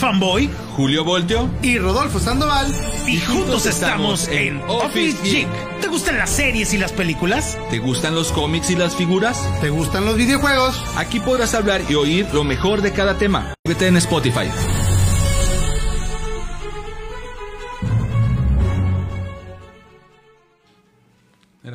[0.00, 1.50] Fanboy Julio Voltio.
[1.62, 2.66] y Rodolfo Sandoval.
[3.06, 5.80] y juntos estamos en Office Geek.
[5.82, 7.58] ¿Te gustan las series y las películas?
[7.68, 9.46] ¿Te gustan los cómics y las figuras?
[9.60, 10.82] ¿Te gustan los videojuegos?
[10.96, 13.52] Aquí podrás hablar y oír lo mejor de cada tema.
[13.66, 14.48] Vete en Spotify.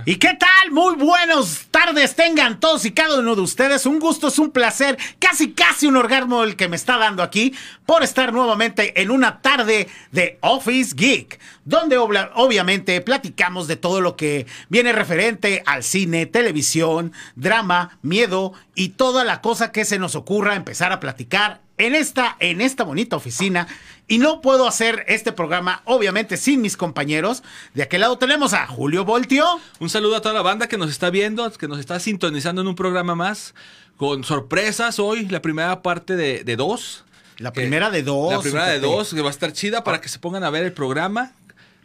[0.05, 0.71] ¿Y qué tal?
[0.71, 3.85] Muy buenas tardes tengan todos y cada uno de ustedes.
[3.85, 7.53] Un gusto, es un placer, casi casi un orgasmo el que me está dando aquí
[7.85, 14.15] por estar nuevamente en una tarde de Office Geek, donde obviamente platicamos de todo lo
[14.15, 20.15] que viene referente al cine, televisión, drama, miedo y toda la cosa que se nos
[20.15, 23.67] ocurra empezar a platicar en esta, en esta bonita oficina.
[24.07, 27.41] Y no puedo hacer este programa, obviamente, sin mis compañeros.
[27.73, 29.45] De aquel lado tenemos a Julio Voltio.
[29.79, 32.67] Un saludo a toda la banda que nos está viendo, que nos está sintonizando en
[32.67, 33.55] un programa más.
[33.97, 37.03] Con sorpresas hoy, la primera parte de, de dos.
[37.37, 38.31] La Que- primera de dos.
[38.33, 40.65] La primera de dos, que va a estar chida para que se pongan a ver
[40.65, 41.31] el programa.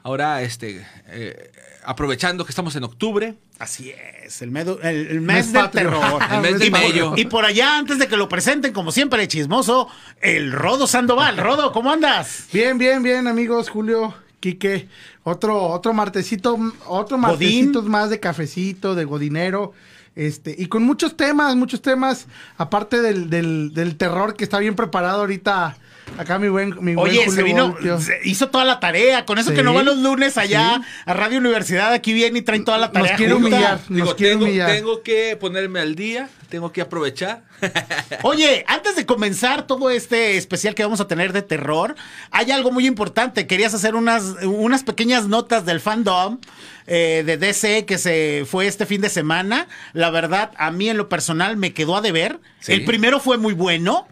[0.03, 1.51] Ahora, este, eh,
[1.85, 3.35] aprovechando que estamos en octubre.
[3.59, 3.93] Así
[4.25, 5.91] es, el, medo- el- el mes, Mes del patrio.
[5.91, 6.23] terror.
[6.31, 7.13] El mes por- mello.
[7.17, 9.89] y por allá, antes de que lo presenten, como siempre, chismoso,
[10.21, 11.37] el Rodo Sandoval.
[11.37, 12.47] Rodo, ¿cómo andas?
[12.53, 13.69] Bien, bien, bien, amigos.
[13.69, 14.89] Julio, Quique.
[15.23, 19.73] Otro, otro martesito, otro martesito más de cafecito, de godinero.
[20.17, 24.75] Este, y con muchos temas, muchos temas, aparte del, del, del terror que está bien
[24.75, 25.77] preparado ahorita.
[26.19, 29.25] Acá mi buen, mi buen Oye, Julio se vino, se hizo toda la tarea.
[29.25, 30.89] Con eso Sí, que no va los lunes allá sí.
[31.07, 33.13] a Radio Universidad, aquí viene y traen toda la tarea.
[33.13, 33.79] Nos quiere humillar.
[33.89, 34.71] Nos Digo, quiere tengo, humillar.
[34.73, 37.43] tengo que ponerme al día, tengo que aprovechar.
[38.23, 41.95] Oye, antes de comenzar todo este especial que vamos a tener de terror,
[42.31, 43.47] hay algo muy importante.
[43.47, 46.39] Querías hacer unas, unas pequeñas notas del fandom
[46.87, 49.69] eh, de DC que se fue este fin de semana.
[49.93, 52.41] La verdad, a mí en lo personal me quedó a deber.
[52.61, 52.73] Sí.
[52.73, 54.07] El primero fue muy bueno,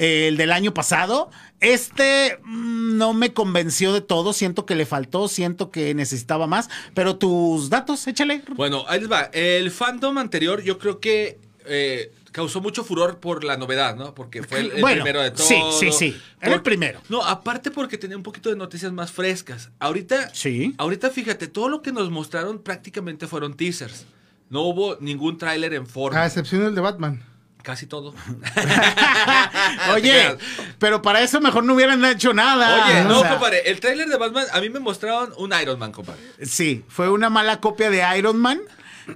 [0.00, 1.30] el del año pasado.
[1.60, 6.68] Este mm, no me convenció de todo, siento que le faltó, siento que necesitaba más,
[6.94, 8.42] pero tus datos, échale.
[8.56, 9.24] Bueno, ahí les va.
[9.32, 14.14] El fandom anterior yo creo que eh, causó mucho furor por la novedad, ¿no?
[14.14, 15.46] Porque fue el, el Bueno, primero de todo.
[15.46, 16.16] sí, sí, sí.
[16.40, 17.00] Era el primero.
[17.10, 19.70] No, aparte porque tenía un poquito de noticias más frescas.
[19.80, 20.74] Ahorita, Sí.
[20.78, 24.06] ahorita fíjate, todo lo que nos mostraron prácticamente fueron teasers.
[24.48, 26.22] No hubo ningún tráiler en forma.
[26.22, 27.22] A excepción del de Batman.
[27.62, 28.14] Casi todo.
[29.94, 30.36] Oye,
[30.78, 32.86] pero para eso mejor no hubieran hecho nada.
[32.86, 33.62] Oye, O no, sea, compadre.
[33.70, 36.20] El tráiler de Batman, a mí me mostraron un Iron Man, compadre.
[36.42, 38.60] Sí, fue una mala copia de Iron Man.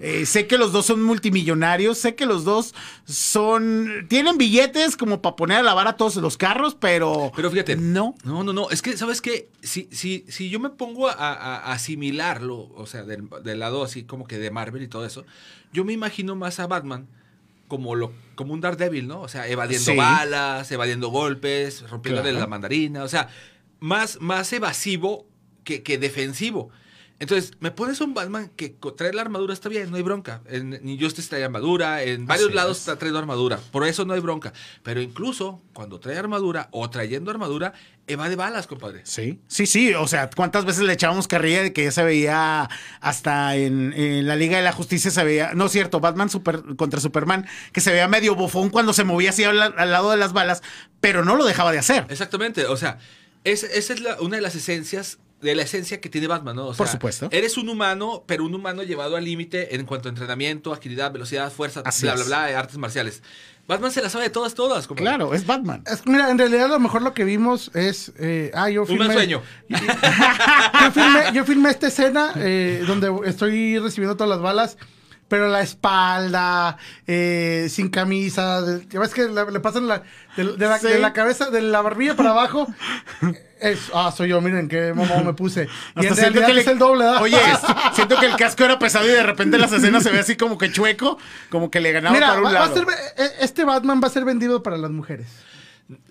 [0.00, 2.74] Eh, sé que los dos son multimillonarios, sé que los dos
[3.04, 7.76] son tienen billetes como para poner a lavar a todos los carros, pero Pero fíjate.
[7.76, 8.14] no.
[8.24, 8.70] No, no, no.
[8.70, 9.48] Es que, ¿sabes qué?
[9.62, 13.84] Si, si, si yo me pongo a, a- a asimilarlo, o sea, del, del lado
[13.84, 15.24] así como que de Marvel y todo eso,
[15.72, 17.06] yo me imagino más a Batman
[17.68, 19.20] como, lo, como un Daredevil, ¿no?
[19.22, 19.96] O sea, evadiendo Sí.
[19.96, 22.40] balas, evadiendo golpes, rompiéndole Claro.
[22.44, 23.02] la mandarina.
[23.04, 23.28] O sea,
[23.80, 25.26] más, más evasivo
[25.64, 26.70] que, que defensivo.
[27.20, 30.42] Entonces, me pones un Batman que trae la armadura, está bien, no hay bronca.
[30.46, 32.80] En, ni Justice trae armadura, en varios Así lados es.
[32.82, 33.58] está trayendo armadura.
[33.70, 34.52] Por eso no hay bronca.
[34.82, 37.72] Pero incluso cuando trae armadura o trayendo armadura,
[38.06, 39.00] evade balas, compadre.
[39.04, 42.68] Sí, sí, sí, o sea, ¿cuántas veces le echábamos carrilla de que ya se veía
[43.00, 46.62] hasta en, en la Liga de la Justicia se veía, no es cierto, Batman super-
[46.76, 50.16] contra Superman, que se veía medio bofón cuando se movía así al, al lado de
[50.16, 50.62] las balas,
[51.00, 52.06] pero no lo dejaba de hacer.
[52.08, 52.98] Exactamente, o sea,
[53.44, 56.68] es- esa es la- una de las esencias de la esencia que tiene Batman, ¿no?
[56.68, 57.28] O Por supuesto.
[57.30, 61.52] Eres un humano, pero un humano llevado al límite en cuanto a entrenamiento, agilidad, velocidad,
[61.52, 63.22] fuerza, Así bla, bla, bla, de artes marciales.
[63.66, 65.08] Batman se las sabe de todas, todas, compadre.
[65.08, 65.82] Claro, es Batman.
[65.90, 68.12] Es mira, en realidad a lo mejor lo que vimos es.
[68.18, 69.04] eh, ah, yo Un filmé.
[69.06, 69.42] buen sueño.
[69.68, 74.76] yo, filmé, yo filmé esta escena eh, donde estoy recibiendo todas las balas,
[75.28, 76.76] pero la espalda,
[77.06, 80.02] eh, sin camisa, de- ya ves que le, le pasan la,
[80.36, 80.86] de, de la, Sí.
[80.88, 82.66] de la cabeza, de la barbilla para abajo.
[83.60, 85.68] Es, ah, soy yo, miren qué momo me puse.
[85.96, 87.22] Y Hasta en que le- es el doble, ¿verdad?
[87.22, 87.38] Oye,
[87.94, 90.58] siento que el casco era pesado y de repente las escenas se ve así como
[90.58, 91.16] que chueco,
[91.48, 92.74] como que le ganaba Mira, para un va- va a lado.
[92.74, 95.28] ser- eh, este Batman va a ser vendido para las mujeres.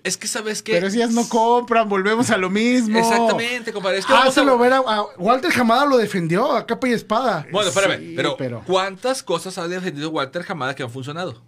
[0.04, 0.72] Es que sabes que.
[0.72, 2.98] Pero si ellas no compran, volvemos a lo mismo.
[2.98, 3.98] Exactamente, compadre.
[3.98, 7.44] Es que Ah, a- ver a, a- Walter Hamada lo defendió a capa y espada.
[7.50, 11.42] Bueno, espérame, Sí, pero, pero- ¿cuántas cosas ha defendido Walter Hamada que han funcionado?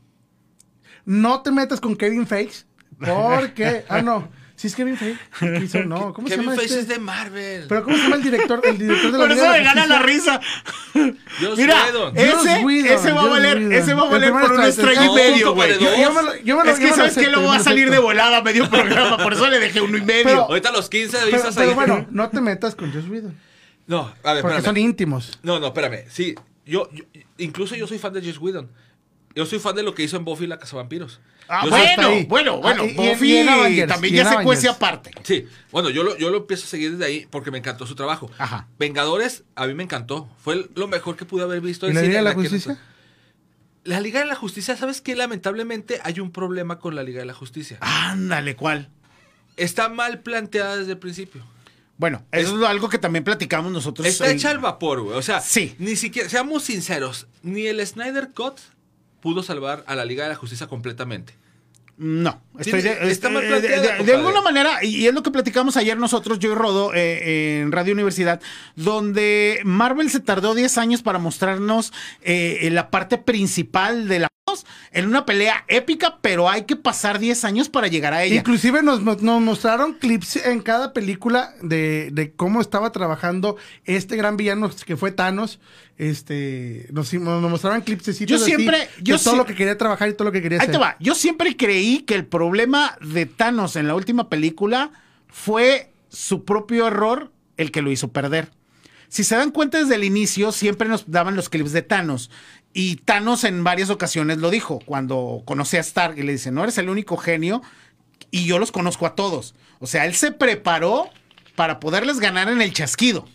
[1.05, 2.65] No te metas con Kevin Feige.
[2.99, 3.85] Porque.
[3.89, 4.29] Ah, no.
[4.57, 5.19] Sí es Kevin Feige.
[5.39, 5.83] ¿Qué hizo?
[5.85, 6.81] No, ¿cómo se Kevin llama Feige este?
[6.81, 7.67] es de Marvel.
[7.69, 8.61] Pero ¿cómo se llama el director?
[8.65, 10.41] El director de la Por eso me gana la risa.
[10.95, 12.17] Joss Mira, Whedon.
[12.17, 13.73] ese, Joss Whedon, ese va a Joss valer, Whedon.
[13.73, 15.73] ese va a valer por un strike, y medio, güey.
[15.75, 15.81] dos.
[15.83, 17.91] Yo, yo me lo- yo me lo- Es que sabes que voy me a salir
[17.91, 20.25] de volada a medio programa, por eso le dejé uno y medio.
[20.25, 21.75] Pero- Ahorita a los 15 Pero, avisas pero ahí.
[21.75, 23.37] bueno, no te metas con Joss Whedon.
[23.87, 24.65] No, a ver, Porque espérame.
[24.65, 25.39] son íntimos.
[25.43, 26.05] No, no, espérame.
[26.09, 26.35] Sí,
[26.65, 27.05] yo, yo-
[27.39, 28.71] incluso yo soy fan de Josh Whedon.
[29.37, 31.21] Yo soy fan de lo que hizo en Buffy la Cazavampiros.
[31.49, 34.43] Ah, Yo bueno, bueno, bueno, Ah, y- y- Buffy y en Avengers, también ya se
[34.43, 35.13] cuece aparte.
[35.23, 37.95] Sí, bueno, yo lo, yo lo empiezo a seguir desde ahí porque me encantó su
[37.95, 38.29] trabajo.
[38.39, 38.67] Ajá.
[38.81, 40.29] Vengadores, a mí me encantó.
[40.43, 42.79] Fue lo mejor que pude haber visto ¿Y la cine Liga de la Justicia?
[43.85, 45.15] La Liga de la Justicia, ¿sabes qué?
[45.15, 47.79] Lamentablemente hay un problema con la Liga de la Justicia.
[47.81, 48.91] Ándale, ¿cuál?
[49.57, 51.45] Está mal planteada desde el principio.
[51.97, 54.07] Bueno, eso es, algo que también platicamos nosotros.
[54.07, 55.17] Está en- hecha al vapor, güey.
[55.17, 55.77] O sea, Sí.
[55.79, 58.59] ni siquiera, seamos sinceros, ni el Snyder Cut
[59.27, 61.35] pudo salvar a la Liga de la Justicia completamente.
[61.97, 64.15] No, estoy de, está mal de- planteada, de- de compadre.
[64.17, 67.93] alguna manera, y es lo que platicamos ayer nosotros, yo y Rodo, eh, en Radio
[67.95, 68.41] Universidad,
[68.75, 74.29] donde Marvel se tardó 10 años para mostrarnos eh, la parte principal de la
[74.93, 78.37] en una pelea épica, pero hay que pasar 10 años para llegar a ella.
[78.37, 84.37] Inclusive nos, nos mostraron clips en cada película de, de cómo estaba trabajando este gran
[84.37, 85.59] villano que fue Thanos.
[85.99, 90.13] Este, nos, nos mostraron clips Yo siempre- yo de todo lo que quería trabajar y
[90.15, 90.75] todo lo que quería Ahí hacer.
[90.75, 90.97] te va.
[91.01, 94.93] Yo siempre creí que el problema de Thanos en la última película
[95.27, 98.53] fue su propio error el que lo hizo perder.
[99.09, 102.31] Si se dan cuenta desde el inicio, siempre nos daban los clips de Thanos.
[102.73, 106.63] Y Thanos en varias ocasiones lo dijo, cuando conoce a Stark y le dice, no
[106.63, 107.63] eres el único genio
[108.31, 109.57] y yo los conozco a todos.
[109.81, 111.11] O sea, él se preparó
[111.57, 113.27] para poderles ganar en el chasquido.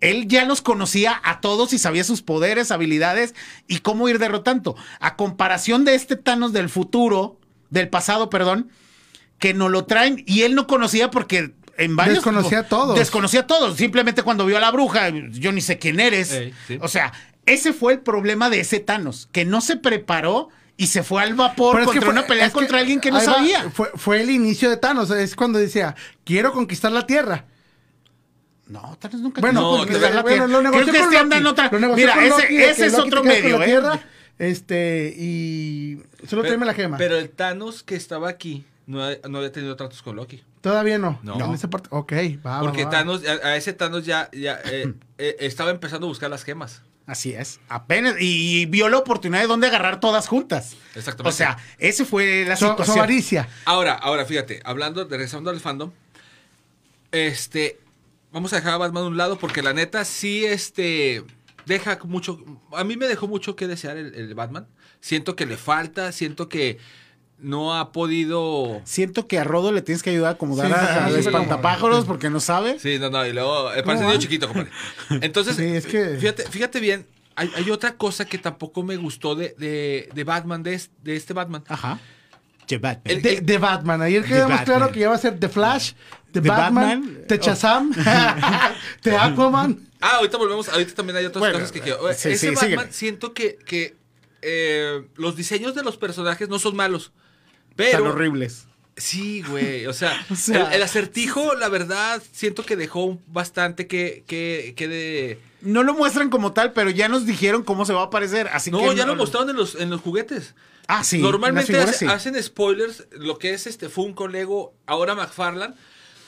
[0.00, 3.36] Él ya los conocía a todos y sabía sus poderes, habilidades
[3.68, 4.74] y cómo ir derrotando.
[4.98, 7.38] A comparación de este Thanos del futuro,
[7.72, 8.68] del pasado, perdón,
[9.38, 12.96] que no lo traen y él no conocía porque en varios Desconocía a todos.
[12.98, 13.76] Desconocía a todos.
[13.76, 16.30] Simplemente cuando vio a la bruja, yo ni sé quién eres.
[16.32, 16.78] Ey, sí.
[16.80, 17.12] O sea,
[17.46, 21.34] ese fue el problema de ese Thanos, que no se preparó y se fue al
[21.34, 23.70] vapor Pero es que contra fue- una pelea contra alguien que no va, sabía.
[23.70, 25.10] Fue, fue el inicio de Thanos.
[25.10, 27.46] Es cuando decía, quiero conquistar la Tierra.
[28.68, 30.46] No, Thanos nunca Bueno, No, te- la bueno, tierra.
[30.46, 31.40] lo negoció Creo que con este anda Loki.
[31.40, 31.68] en otra.
[31.72, 33.68] Lo negoció Mira, con ese, Loki, ese que es otro medio, la ¿eh?
[33.68, 34.00] Tierra,
[34.38, 36.96] este, y solo tráeme la gema.
[36.96, 40.42] Pero el Thanos que estaba aquí no, ha- no había tenido tratos con Loki.
[40.60, 41.18] Todavía no.
[41.22, 41.44] No.
[41.44, 41.88] En esa parte.
[41.92, 42.12] Ok,
[42.44, 42.90] va, Porque va.
[42.90, 46.82] Thanos, a, a ese Thanos ya, ya eh, eh, estaba empezando a buscar las gemas.
[47.04, 48.14] Así es, apenas.
[48.20, 50.76] Y vio la oportunidad de dónde agarrar todas juntas.
[50.94, 51.28] Exactamente.
[51.28, 52.98] O sea, ese fue la su situación.
[52.98, 53.48] avaricia.
[53.64, 55.90] Ahora, ahora, fíjate, hablando, regresando al fandom,
[57.10, 57.80] este,
[58.30, 61.24] vamos a dejar a Batman a un lado porque la neta sí, este,
[61.66, 62.38] deja mucho,
[62.72, 64.66] a mí me dejó mucho que desear el, el Batman.
[65.00, 66.78] Siento que le falta, siento que
[67.38, 68.80] no ha podido...
[68.84, 71.26] Siento que a Rodo le tienes que ayudar a acomodar Sí, a, sí, a sí,
[71.26, 72.78] espantapájaros porque no sabe.
[72.78, 74.70] Sí, no, no, y luego, eh, parece niño chiquito, compadre.
[75.20, 77.04] Entonces, Sí, es que- fíjate, fíjate bien,
[77.34, 81.32] hay, hay otra cosa que tampoco me gustó de, de, de Batman, de, de este
[81.32, 81.64] Batman.
[81.66, 81.98] Ajá.
[82.72, 83.16] The Batman.
[83.16, 84.02] El- De, de Batman.
[84.02, 84.64] Ayer The quedamos Batman.
[84.64, 85.92] claro que ya va a ser The Flash,
[86.32, 87.24] The, The Batman, Batman.
[87.28, 87.92] The Shazam,
[89.02, 89.88] The Aquaman.
[90.00, 91.98] Ah, ahorita volvemos, ahorita también hay otras Bueno, cosas que quiero.
[92.14, 93.94] sí, Ese sí, Batman siento que, que
[94.42, 97.12] eh, los diseños de los personajes no son malos.
[97.76, 98.66] Pero horribles.
[98.96, 99.86] sí, güey.
[99.86, 104.74] O sea, O sea- el, el acertijo, la verdad, siento que dejó bastante que, que,
[104.76, 105.38] que de.
[105.60, 108.48] No lo muestran como tal, pero ya nos dijeron cómo se va a aparecer.
[108.52, 110.54] Así No, que ya lo mostraron en los, en los juguetes.
[110.98, 111.18] Ah, sí.
[111.18, 112.06] Normalmente hace- sí.
[112.06, 115.74] hacen spoilers, lo que es este Funko, Lego, ahora McFarlane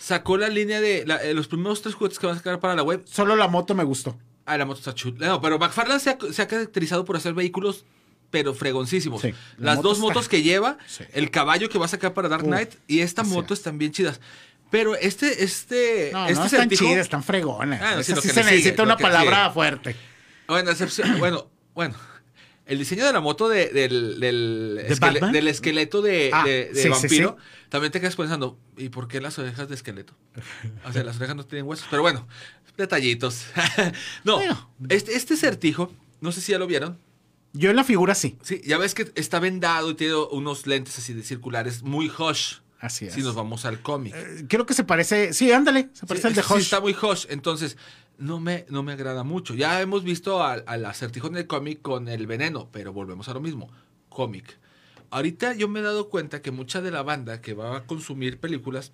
[0.00, 2.74] sacó la línea de la- eh, los primeros tres juguetes que van a sacar para
[2.74, 3.02] la web.
[3.06, 4.18] Solo la moto me gustó.
[4.46, 5.26] Ah, la moto está chula.
[5.26, 7.84] No, pero McFarlane se ha, se ha caracterizado por hacer vehículos,
[8.30, 9.22] pero fregoncísimos.
[9.22, 11.04] Sí, la Las moto dos está- motos que lleva, Sí.
[11.12, 13.60] el caballo que va a sacar para Dark Uf, Knight y esta moto es.
[13.60, 14.20] están bien chidas.
[14.70, 17.80] Pero este, este, No, este no están chidas, están fregonas.
[17.80, 19.54] Ah, no, sí, sí se sigue, necesita una palabra sigue.
[19.54, 19.96] fuerte.
[20.48, 21.94] Bueno, excepción- bueno, bueno.
[22.66, 24.86] El diseño de la moto de- del, del,
[25.32, 27.66] del esqueleto de, Ah, de- de sí, sí, vampiro, sí.
[27.68, 30.14] también te quedas pensando, ¿y por qué las orejas de esqueleto?
[30.86, 32.26] O sea, las orejas no tienen huesos, pero bueno,
[32.76, 33.44] detallitos.
[34.24, 34.70] no, Bueno.
[34.88, 36.98] este, este certijo, no sé si ya lo vieron.
[37.52, 38.36] Yo en la figura sí.
[38.42, 42.54] Sí, ya ves que está vendado y tiene unos lentes así de circulares muy hush.
[42.80, 43.14] Así es.
[43.14, 44.12] Si nos vamos al cómic.
[44.16, 45.32] Eh, Creo que se parece.
[45.32, 45.88] Sí, ándale.
[45.92, 46.62] Se parece Sí, al de sí Hush.
[46.62, 47.26] está muy hush.
[47.30, 47.76] Entonces,
[48.18, 49.54] no me, no me agrada mucho.
[49.54, 53.34] Ya hemos visto al, al acertijo en el cómic con el veneno, pero volvemos a
[53.34, 53.70] lo mismo.
[54.08, 54.58] Cómic.
[55.10, 58.40] Ahorita yo me he dado cuenta que mucha de la banda que va a consumir
[58.40, 58.92] películas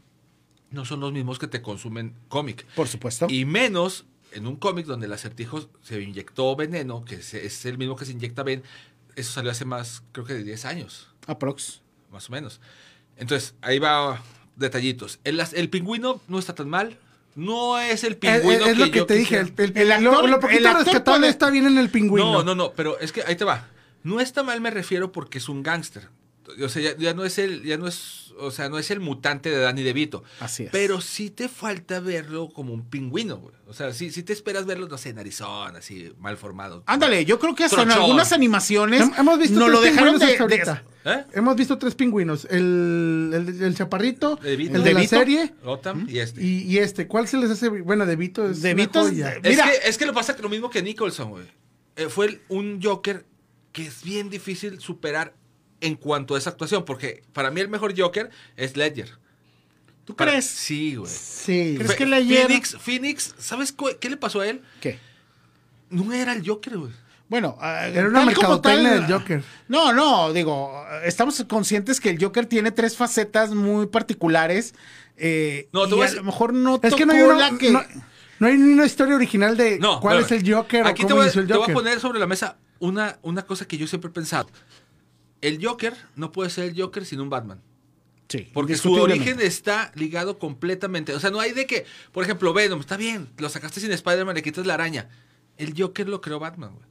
[0.71, 2.67] no son los mismos que te consumen cómic.
[2.75, 3.27] Por supuesto.
[3.29, 7.97] Y menos en un cómic donde el acertijo se inyectó veneno, que es el mismo
[7.97, 8.63] que se inyecta ven.
[9.17, 11.83] Eso salió hace más, creo que de 10 años Aprox.
[12.11, 12.61] más o menos.
[13.17, 14.23] Entonces, ahí va
[14.57, 15.19] detallitos.
[15.25, 16.97] El, el pingüino no está tan mal.
[17.37, 19.39] No es el Es, pingüino es lo que yo te dije.
[19.39, 21.89] El, el- El lo- actor- lo, poquito el actor rescatable puede- está bien en el
[21.91, 22.33] pingüino.
[22.33, 23.69] No, no, no, pero es que ahí te va.
[24.03, 26.09] No está mal, me refiero porque es un gángster.
[26.63, 29.01] O sea, ya, ya no es el, ya no es o sea, no es el
[29.01, 30.23] mutante de Danny DeVito.
[30.41, 30.71] Así es.
[30.71, 33.55] Pero sí te falta verlo como un pingüino, güey.
[33.67, 36.83] O sea, sí, sí te esperas verlo, no sé, en Arizona, así, mal formado.
[36.87, 40.19] Ándale, yo creo que hasta en algunas animaciones Hem- Hemos visto no tres lo dejaron
[40.19, 40.81] pingüinos de.
[41.05, 41.25] ¿Eh?
[41.33, 42.47] Hemos visto tres pingüinos.
[42.51, 44.77] El, el, el chaparrito, De Vito.
[44.77, 45.17] el de ¿De la Vito?
[45.19, 46.43] serie Gotham y este.
[46.43, 47.07] y, y este.
[47.07, 47.69] ¿Cuál se les hace?
[47.69, 49.35] Bueno, de Vito es De Vito es- joya.
[49.43, 49.65] Es, Mira.
[49.71, 51.45] que, es que lo pasa que lo mismo que Nicholson, güey.
[51.97, 53.25] Eh, fue el- un Joker
[53.73, 55.33] que es bien difícil superar
[55.81, 59.11] en cuanto a esa actuación, porque para mí el mejor Joker es Ledger.
[60.05, 60.47] ¿Tú Para- crees?
[60.47, 61.11] Sí, güey.
[61.11, 61.75] Sí.
[61.77, 64.63] ¿Crees Fe- que Ledger- Phoenix, Phoenix, ¿sabes qué le pasó a él?
[64.81, 64.99] ¿Qué?
[65.91, 66.93] No era el Joker, güey.
[67.29, 69.43] Bueno, ah, Era una mercadotecnia del Joker.
[69.69, 74.75] No, no, digo, estamos conscientes que el Joker tiene tres facetas muy particulares.
[75.17, 77.59] eh, No, te y voy a lo mejor no Es que no hay, una, la
[77.59, 77.71] que...
[77.71, 77.83] no,
[78.41, 81.13] no hay ni una historia original de No, cuál es el Joker Aquí o te
[81.13, 81.75] cómo voy, hizo el te voy Joker.
[81.75, 84.49] a poner sobre la mesa una, una cosa que yo siempre he pensado.
[85.41, 87.61] El Joker no puede ser el Joker sin un Batman.
[88.29, 91.13] Sí, Porque su origen está ligado completamente.
[91.15, 94.37] O sea, no hay de que, por ejemplo, Venom, está bien, lo sacaste sin Spider-Man,
[94.37, 95.09] le quitas la araña.
[95.57, 96.87] El Joker lo creó Batman, güey.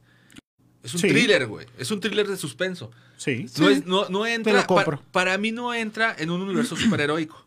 [0.82, 1.08] Es un Sí.
[1.08, 1.66] thriller, güey.
[1.78, 2.90] Es un thriller de suspenso.
[3.16, 3.72] Sí, No, sí.
[3.72, 4.52] es- no, no entra.
[4.52, 4.98] lo compro.
[4.98, 7.42] pa- para mí no entra en un universo superheroico.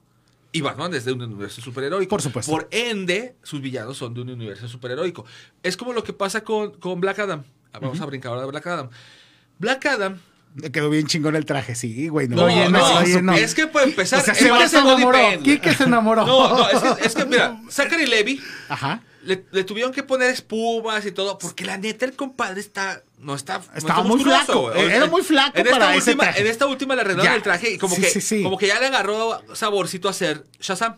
[0.52, 2.10] Y Batman es de un universo superheroico.
[2.10, 2.52] Por supuesto.
[2.52, 5.26] Por ende, sus villanos son de un universo superheroico.
[5.64, 7.44] Es como lo que pasa con, con Black Adam.
[7.72, 8.90] Ah, Vamos a brincar ahora de Black Adam.
[9.58, 10.20] Black Adam.
[10.56, 12.28] Le quedó bien chingón el traje, sí, güey.
[12.28, 13.34] No, Oye, no, no, oye, no.
[13.34, 15.18] es que para empezar, O sea, se enamoró.
[15.44, 16.26] Quique se enamoró.
[16.26, 18.40] No, no, es que, es que mira, Zachary Levy
[18.70, 19.02] Ajá.
[19.24, 23.34] le, le tuvieron que poner espumas y todo, porque la neta el compadre está, no
[23.34, 24.82] está, Estaba está muy flaco, güey.
[24.92, 26.42] era muy flaco en esta para última, traje.
[26.42, 28.44] En esta última le arreglaron el traje y como Sí, que, sí, sí.
[28.44, 30.98] como que ya le agarró saborcito a hacer Shazam.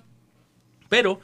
[0.90, 1.20] Pero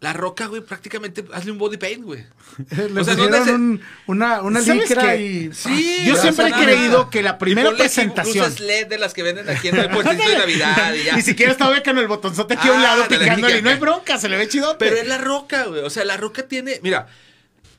[0.00, 2.24] la roca, güey, prácticamente hazle un body paint, güey.
[2.76, 5.22] Le O sea, pusieron un- una, una ¿Sabes licra qué?
[5.22, 5.52] y...
[5.54, 6.62] Sí, Yo no siempre he nada.
[6.64, 9.88] creído que la primera Y presentación- luces LED de las que venden aquí en el
[9.88, 11.16] puestito de Navidad y ya.
[11.16, 13.58] Ni siquiera estaba con el botonzote aquí a un Ah, lado ándale, picándole.
[13.58, 14.76] y no hay bronca, se le ve chido.
[14.78, 15.80] Pero es la roca, güey.
[15.82, 16.78] O sea, la roca tiene.
[16.82, 17.06] Mira,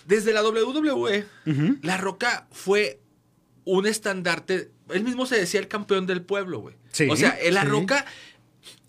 [0.07, 1.25] desde la WWE,
[1.83, 2.99] la roca fue
[3.63, 4.71] un estandarte.
[4.89, 6.75] Él mismo se decía el campeón del pueblo, güey.
[6.93, 7.67] Sí, o sea, la sí.
[7.67, 8.05] roca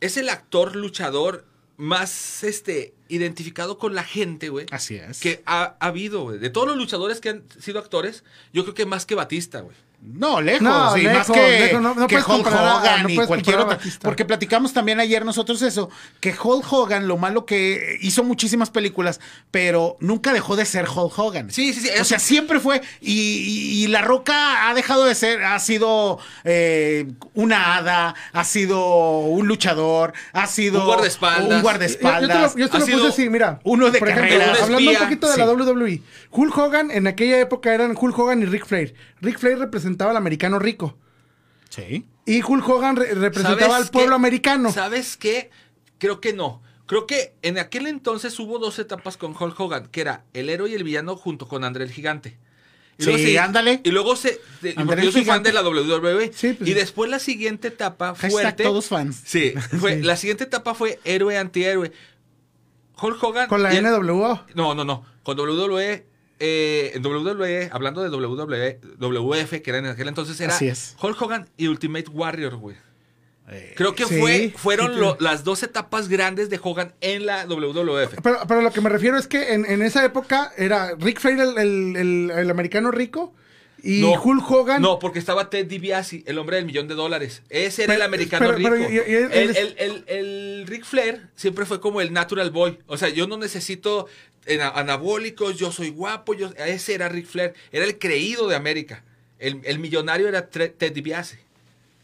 [0.00, 1.44] es el actor luchador
[1.78, 4.66] más este identificado con la gente, güey.
[4.70, 5.20] Así es.
[5.20, 6.38] Que ha, ha habido, güey.
[6.38, 9.76] De todos los luchadores que han sido actores, yo creo que más que Batista, güey.
[10.00, 10.62] No, lejos.
[10.62, 13.16] No, y lejos, más que, lejos, no- no que puedes Hulk a- Hogan no y
[13.26, 13.78] cualquier otra.
[14.00, 19.20] Porque platicamos también ayer nosotros eso, que Hulk Hogan, lo malo que hizo muchísimas películas,
[19.50, 21.50] pero nunca dejó de ser Hulk Hogan.
[21.50, 22.80] Sí, sí, sí, O sea, siempre fue.
[23.00, 28.44] Y, y- y La Roca ha dejado de ser, ha sido eh, una hada, ha
[28.44, 31.56] sido un luchador, ha sido Un guardaespaldas.
[31.56, 32.20] un guardaespaldas.
[32.22, 33.61] Yo, yo te lo, yo te lo sido puse así, mira.
[33.64, 34.62] uno de por ejemplo, carreras.
[34.62, 35.40] hablando Un poquito de Sí.
[35.40, 36.02] la WWE.
[36.30, 38.94] Hulk Hogan en aquella época eran Hulk Hogan y Ric Flair.
[39.20, 40.96] Ric Flair representaba al americano rico.
[41.70, 42.06] Sí.
[42.26, 44.14] Y Hulk Hogan re- representaba ¿Sabes al pueblo qué?
[44.16, 44.72] americano.
[44.72, 45.50] ¿Sabes qué?
[45.98, 46.62] Creo que no.
[46.86, 50.70] Creo que en aquel entonces hubo dos etapas con Hulk Hogan, que era el héroe
[50.70, 52.38] y el villano junto con André el Gigante.
[52.98, 53.80] Y Sí, luego se- ándale.
[53.84, 54.40] Y luego se.
[54.62, 56.32] de- porque yo soy fan de la WWE.
[56.34, 58.64] Sí, pues y después la siguiente etapa fuerte.
[58.64, 59.22] todos fans.
[59.24, 61.92] Sí, fue, la siguiente etapa fue héroe antihéroe.
[63.00, 63.48] Hulk Hogan.
[63.48, 64.44] Con la NWO.
[64.54, 65.04] No, no, no.
[65.22, 66.06] Con WWE.
[66.40, 70.94] Eh, en WWE, hablando de WWE, WF, que era en aquel entonces, era Así es.
[71.03, 72.77] Hulk Hogan y Ultimate Warrior, güey.
[73.51, 75.16] Eh, Creo que Sí, fue, fueron sí, lo- sí.
[75.20, 78.20] las dos etapas grandes de Hogan en la WWF.
[78.22, 81.40] Pero, pero lo que me refiero es que en, en esa época era Ric Flair
[81.40, 83.33] el, el- el- el americano rico
[83.83, 84.83] y No, Hulk Hogan.
[84.83, 87.42] No, porque estaba Ted DiBiase, el hombre del millón de dólares.
[87.48, 88.90] Ese era Pero- el americano pero- pero- rico.
[88.90, 92.79] y- y- él- el, el, el, el Ric Flair siempre fue como el natural boy.
[92.87, 94.07] O sea, yo no necesito
[94.74, 96.35] anabólicos, yo soy guapo.
[96.35, 97.55] Yo, ese era Ric Flair.
[97.72, 99.05] Era el creído de América.
[99.38, 101.38] El, el millonario era Ted DiBiase.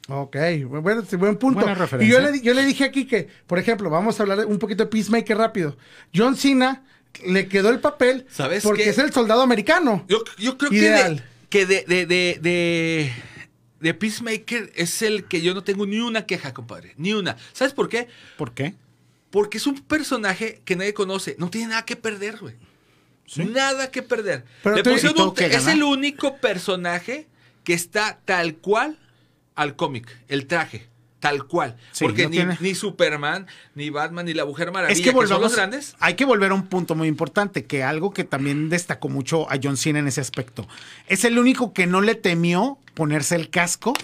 [0.09, 1.67] Ok, bueno, buen punto.
[2.01, 4.85] Y yo le, yo le dije aquí que, por ejemplo, vamos a hablar un poquito
[4.85, 5.79] de Peacemaker rápido.
[6.15, 6.85] John Cena
[7.25, 8.91] le quedó el papel ¿Sabes porque qué?
[8.91, 10.05] es el soldado americano.
[10.09, 11.25] Yo, yo creo Ideal.
[11.49, 13.13] que, de, que de, de, de, de,
[13.81, 16.93] de Peacemaker es el que yo no tengo ni una queja, compadre.
[16.99, 17.39] Ni una.
[17.55, 18.09] ¿Sabes por qué?
[18.37, 18.75] ¿Por qué?
[19.35, 21.35] Porque es un personaje que nadie conoce.
[21.41, 22.55] No tiene nada que perder, güey.
[23.37, 24.45] Nada que perder.
[24.63, 27.27] Pero Le tú- pusieron ¿y todo un- que es el único personaje
[27.65, 28.97] que está tal cual
[29.57, 30.07] al cómic.
[30.29, 30.87] El traje.
[31.19, 31.77] Tal cual.
[31.91, 35.13] Sí, Porque no ni, tiene- ni Superman, ni Batman, ni la Mujer Maravilla, Es que
[35.19, 35.97] que, son los grandes.
[35.99, 39.57] hay que volver a un punto muy importante, que algo que también destacó mucho a
[39.61, 40.69] John Cena en ese aspecto.
[41.09, 43.95] Es el único que no le temió ponerse el casco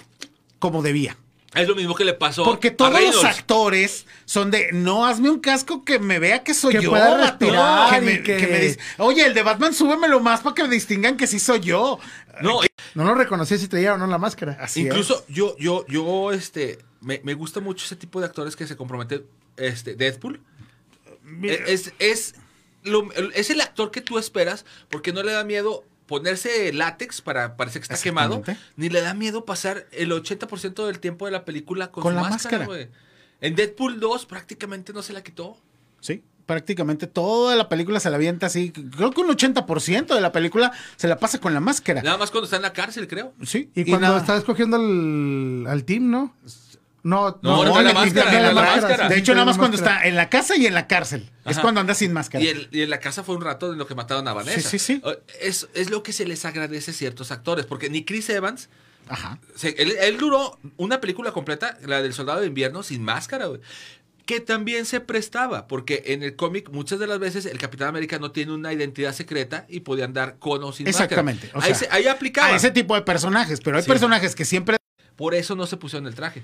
[0.59, 1.15] como debía.
[1.53, 5.29] Es lo mismo que le pasó Porque a todos los actores son de, no, hazme
[5.29, 6.89] un casco que me vea que soy Que yo.
[6.91, 7.23] pueda vato".
[7.45, 10.63] respirar Que me- que- que me dice, Oye, el de Batman súbemelo más para que
[10.63, 11.99] me distingan que sí soy yo.
[12.41, 12.61] No,
[12.95, 14.57] No lo reconocía si traía o no la máscara.
[14.61, 18.65] Así Incluso yo, yo, yo, este, me, me, gusta mucho ese tipo de actores que
[18.65, 19.25] se comprometen.
[19.57, 20.39] Este, Deadpool.
[21.43, 22.35] Es, es,
[23.35, 27.81] es el actor que tú esperas porque no le da miedo ponerse látex para parecer
[27.81, 28.43] que está quemado,
[28.75, 32.19] ni le da miedo pasar el 80% del tiempo de la película con, su la
[32.21, 32.67] máscara.
[33.39, 35.57] En Deadpool 2 prácticamente no se la quitó.
[36.01, 38.71] Sí, prácticamente toda la película se la avienta así.
[38.71, 42.01] Creo que un 80% de la película se la pasa con la máscara.
[42.01, 43.33] Nada más cuando está en la cárcel, creo.
[43.43, 43.71] Sí.
[43.73, 46.35] Y, cuando está escogiendo al team, ¿no?
[47.03, 50.67] No, no, no, la, máscara, De hecho, nada más cuando está en la casa y
[50.67, 51.29] en la cárcel.
[51.45, 52.43] Es cuando anda sin máscara.
[52.43, 54.69] Y, en la casa fue un rato de lo que mataron a Vanessa.
[54.69, 55.01] Sí, sí, sí.
[55.41, 57.65] Es, es lo que se les agradece a ciertos actores.
[57.65, 58.69] Porque ni Chris Evans.
[59.09, 59.39] Ajá.
[59.63, 63.47] él, duró una película completa, la del Soldado de Invierno, sin máscara,
[64.25, 68.19] Que también se prestaba, porque en el cómic muchas de las veces el Capitán América
[68.19, 71.47] no tiene una identidad secreta y podía andar con o sin Exactamente.
[71.47, 71.67] máscara.
[71.67, 72.07] Exactamente.
[72.09, 72.47] ahí, aplicaba.
[72.49, 74.77] A ese tipo de personajes, pero hay personajes que siempre...
[75.17, 76.43] Por eso no se pusieron el traje.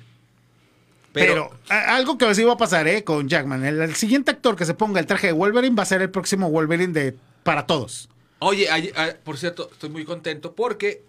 [1.20, 3.04] Pero, algo que os iba a pasar, ¿eh?
[3.04, 3.64] Con Jackman.
[3.66, 6.50] El, siguiente actor que se ponga el traje de Wolverine va a ser el próximo
[6.50, 8.10] Wolverine de para todos.
[8.40, 8.68] Oye,
[9.24, 11.04] por cierto, estoy muy contento porque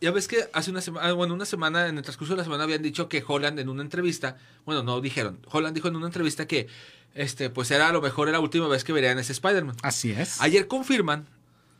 [0.00, 2.64] ya ves que hace una semana, bueno, una semana, en el transcurso de la semana
[2.64, 6.46] habían dicho que Holland en una entrevista, bueno, no dijeron, Holland dijo en una entrevista
[6.46, 6.68] que,
[7.14, 9.76] este, pues era a lo mejor era la última vez que verían ese Spider-Man.
[9.82, 10.40] Así es.
[10.40, 11.26] Ayer confirman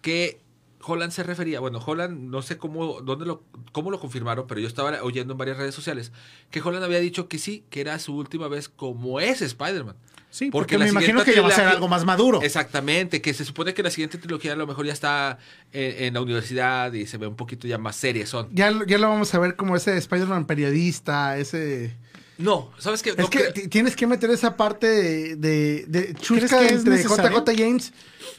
[0.00, 0.40] que
[0.86, 4.68] Holland se refería, bueno, Holland, no sé cómo, dónde lo, cómo lo confirmaron, pero yo
[4.68, 6.12] estaba oyendo en varias redes sociales
[6.50, 9.96] que Holland había dicho que sí, que era su última vez como es Spider-Man.
[10.30, 12.42] Sí, porque, me imagino que ya va a ser algo más maduro.
[12.42, 15.38] Exactamente, que se supone que la siguiente trilogía a lo mejor ya está
[15.72, 18.48] en, la universidad y se ve un poquito ya más serie son.
[18.52, 21.96] Ya, ya lo vamos a ver como ese Spider-Man periodista, ese...
[22.36, 23.14] No, ¿sabes qué?
[23.16, 27.94] es que tienes que meter esa parte de, de, de chusca entre JJ James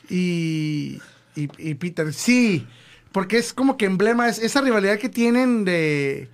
[0.08, 1.00] y
[1.38, 2.14] y, Peter.
[2.14, 2.66] Sí,
[3.12, 6.30] porque es como que emblema, es esa rivalidad que tienen de,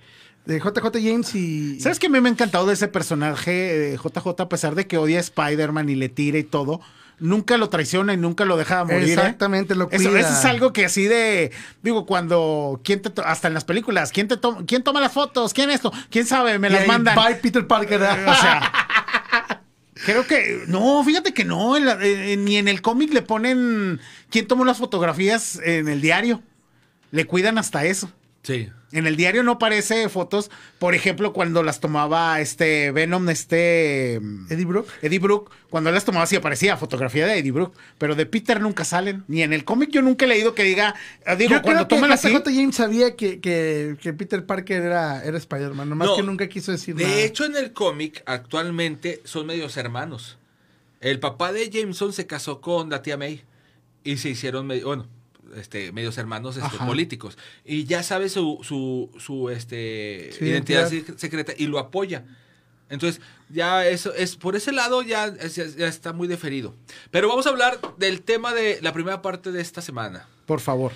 [0.46, 1.80] de JJ James y...
[1.80, 5.20] ¿Sabes qué me ha encantado de ese personaje, JJ, a pesar de que odia a
[5.20, 6.80] Spider-Man y le tira y todo?
[7.20, 9.08] Nunca lo traiciona y nunca lo deja morir.
[9.08, 9.12] ¿eh?
[9.12, 10.18] Exactamente, lo cuida.
[10.18, 14.26] Eso, es algo que así de, digo, cuando, ¿quién te hasta en las películas, ¿quién
[14.26, 14.36] te
[14.66, 15.54] quién toma las fotos?
[15.54, 15.92] ¿Quién esto?
[16.10, 16.58] ¿Quién sabe?
[16.58, 17.14] Me las mandan.
[17.14, 18.02] Bye Peter Parker.
[18.02, 18.72] o sea,
[19.94, 24.78] Creo que no, fíjate que no, ni en el cómic le ponen quién tomó las
[24.78, 26.42] fotografías en el diario.
[27.12, 28.10] Le cuidan hasta eso.
[28.42, 28.68] Sí.
[28.94, 34.64] En el diario no aparece fotos, por ejemplo, cuando las tomaba este Venom, este Eddie
[34.64, 34.86] Brook.
[35.02, 38.60] Eddie Brook, cuando él las tomaba sí aparecía fotografía de Eddie Brook, pero de Peter
[38.60, 40.94] nunca salen, ni en el cómic yo nunca he leído que diga,
[41.26, 42.32] eh, digo, cuando toman así.
[42.32, 42.48] J.
[42.52, 46.94] James sabía que, que, que, Peter Parker era, era Spider-Man, nomás que nunca quiso decir
[46.94, 47.16] de nada.
[47.16, 50.38] De hecho, en el cómic actualmente son medios hermanos.
[51.00, 53.42] El papá de Jameson se casó con la tía May
[54.04, 55.08] y se hicieron, medio, bueno,
[55.56, 57.38] este, medios hermanos este, políticos.
[57.64, 62.24] Y ya sabe su, su, su este, identidad, secreta y lo apoya.
[62.90, 66.74] Entonces, ya eso es por ese lado ya, ya, está muy deferido.
[67.10, 70.28] Pero vamos a hablar del tema de la primera parte de esta semana.
[70.46, 70.92] Por favor.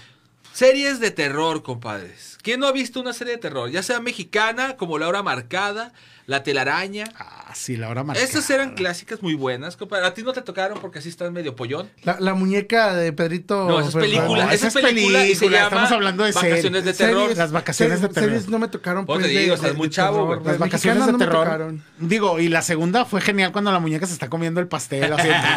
[0.53, 2.37] Series de terror, compadres.
[2.43, 3.71] ¿Quién no ha visto una serie de terror?
[3.71, 5.93] Ya sea mexicana, como La Hora Marcada,
[6.29, 7.07] La Telaraña.
[7.19, 8.23] Ah, sí, La Hora Marcada.
[8.23, 10.05] Esas eran clásicas muy buenas, compadre.
[10.07, 11.89] A ti no te tocaron porque así estás medio pollón.
[12.03, 13.67] La, muñeca de Pedrito.
[13.67, 14.53] No, esa es película.
[14.53, 17.35] esa es película, y se llama Estamos hablando de Vacaciones de terror.
[17.35, 18.29] las vacaciones de terror.
[18.29, 19.07] Series no me tocaron.
[19.07, 20.45] Pues, te digo, estás muy chavo, güey.
[20.45, 21.77] Las vacaciones de terror.
[21.99, 25.11] Digo, y la segunda fue genial cuando la muñeca se está comiendo el pastel.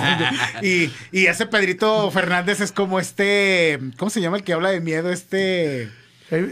[0.62, 3.78] y, y ese Pedrito Fernández es como este.
[3.98, 5.10] ¿Cómo se llama el que habla de miedo?
[5.10, 5.92] Este.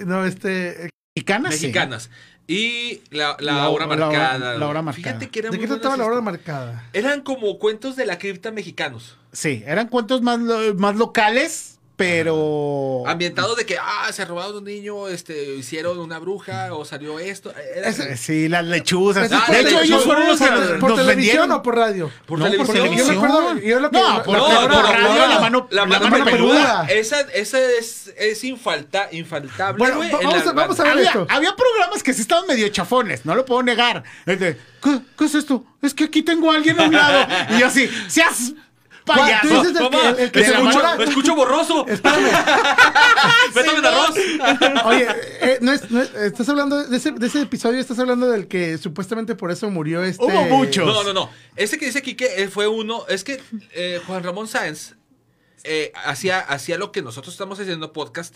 [0.06, 0.90] No, este.
[1.16, 1.52] Mexicanas.
[1.54, 2.10] Mexicanas.
[2.50, 4.58] Y la, la, hora marcada.
[4.58, 5.20] La, hora marcada.
[5.20, 6.90] Fíjate que ¿De qué trataba la hora marcada?
[6.94, 9.18] Eran como cuentos de la cripta mexicanos.
[9.32, 10.40] Sí, eran cuentos más,
[10.76, 16.74] más locales pero ambientado de que ah se robaron un niño este hicieron una bruja
[16.74, 17.54] o salió esto
[18.16, 19.30] sí las lechuzas.
[19.34, 20.48] Ah, de hecho ellos fueron los que
[20.80, 22.96] por televisión o por radio por televisión.
[22.96, 26.88] yo recuerdo yo lo que, no por, radio la mano la, mano, peluda.
[26.90, 31.28] esa esa es es infalta, infaltable bueno vamos, a, vamos a ver había, esto.
[31.30, 34.06] Había programas que sí estaban medio chafones no lo puedo negar.
[34.26, 35.66] ¿Qué, ¿Qué es esto?
[35.82, 37.28] Es que aquí tengo a alguien a un lado.
[37.50, 38.54] Y yo así, seas
[39.16, 39.48] payaso.
[39.48, 39.82] Tú dices
[40.18, 41.86] el, que, escucho, escucho borroso.
[41.90, 42.24] Espérame.
[43.56, 44.16] Métame de arroz.
[44.86, 45.08] Oye,
[45.42, 48.48] eh, no es, no es, estás hablando de ese, de ese, episodio, estás hablando del
[48.48, 50.24] que supuestamente por eso murió este.
[50.24, 50.86] Hubo muchos.
[50.86, 51.30] No, no, no.
[51.56, 53.06] Ese que dice aquí que fue uno.
[53.08, 53.42] Es que
[53.74, 54.96] eh, Juan Ramón Sáenz
[55.64, 58.36] eh, hacía, hacía lo que nosotros estamos haciendo podcast.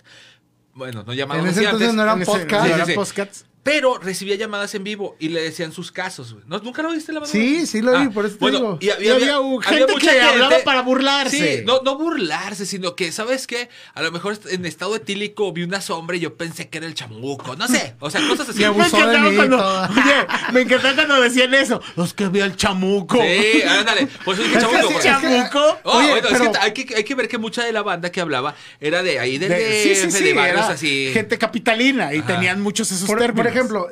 [0.73, 2.67] Bueno, no llamamos en ese entonces no eran podcasts.
[2.85, 3.52] Sí, sí, sí.
[3.63, 6.35] Pero recibía llamadas en vivo y le decían sus casos.
[6.47, 7.31] ¿No, ¿Nunca lo viste la madre?
[7.31, 8.77] Sí, sí lo vi, ah, por eso te digo.
[8.81, 11.59] Y, había, gente que hablaba para burlarse.
[11.59, 13.69] Sí, no, no burlarse, sino que, ¿sabes qué?
[13.93, 16.93] A lo mejor en estado etílico vi una sombra y yo pensé que era el
[16.93, 17.55] chamuco.
[17.55, 18.59] No sé, o sea, cosas así.
[18.59, 19.57] me, encantaba cuando,
[19.89, 21.81] oye, me encantaba cuando decían eso.
[21.95, 23.17] Los que vi el chamuco.
[23.21, 24.09] Sí, ándale.
[24.25, 24.99] Pues es chamuco.
[25.01, 25.79] chamuco?
[25.83, 28.11] Oh, oye, bueno, es que hay, que, hay que ver que mucha de la banda
[28.11, 31.11] que hablaba era de ahí, de, de, sí, sí, de barrios así.
[31.13, 33.87] Gente capitalina y tenían muchos esos términos ejemplo,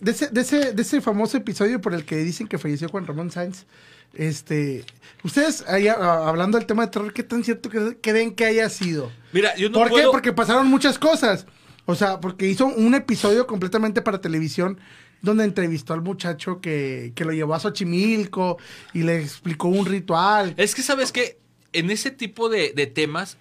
[0.00, 3.06] de ese, de, ese, de ese famoso episodio por el que dicen que falleció Juan
[3.06, 3.66] Ramón Sáenz,
[4.14, 4.84] este,
[5.22, 7.68] ustedes ahí hablando del tema de terror, ¿qué tan cierto
[8.00, 9.10] creen que haya sido?
[9.32, 10.02] Mira, yo no ¿Por qué?
[10.10, 11.46] Porque pasaron muchas cosas.
[11.86, 14.78] O sea, porque hizo un episodio completamente para televisión
[15.20, 18.58] donde entrevistó al muchacho que, que lo llevó a Xochimilco
[18.92, 20.54] y le explicó un ritual.
[20.56, 21.38] Es que, ¿sabes que
[21.72, 23.36] En ese tipo de, de temas,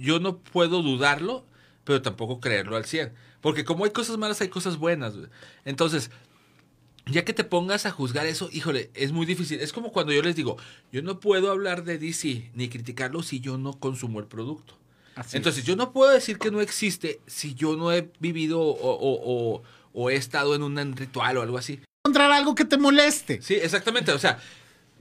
[0.00, 1.44] yo no puedo dudarlo,
[1.84, 3.12] pero tampoco creerlo al 100.
[3.42, 5.14] Porque como hay cosas malas, hay cosas buenas.
[5.66, 6.10] Entonces,
[7.06, 9.60] ya que te pongas a juzgar eso, híjole, es muy difícil.
[9.60, 10.56] Es como cuando yo les digo,
[10.92, 14.78] yo no puedo hablar de DC ni criticarlo si yo no consumo el producto.
[15.32, 20.10] Entonces, yo no puedo decir que no existe si yo no he vivido o, o,
[20.10, 21.80] he estado en un ritual o algo así.
[22.06, 23.42] Encontrar algo que te moleste.
[23.42, 24.12] Sí, exactamente.
[24.12, 24.38] O sea,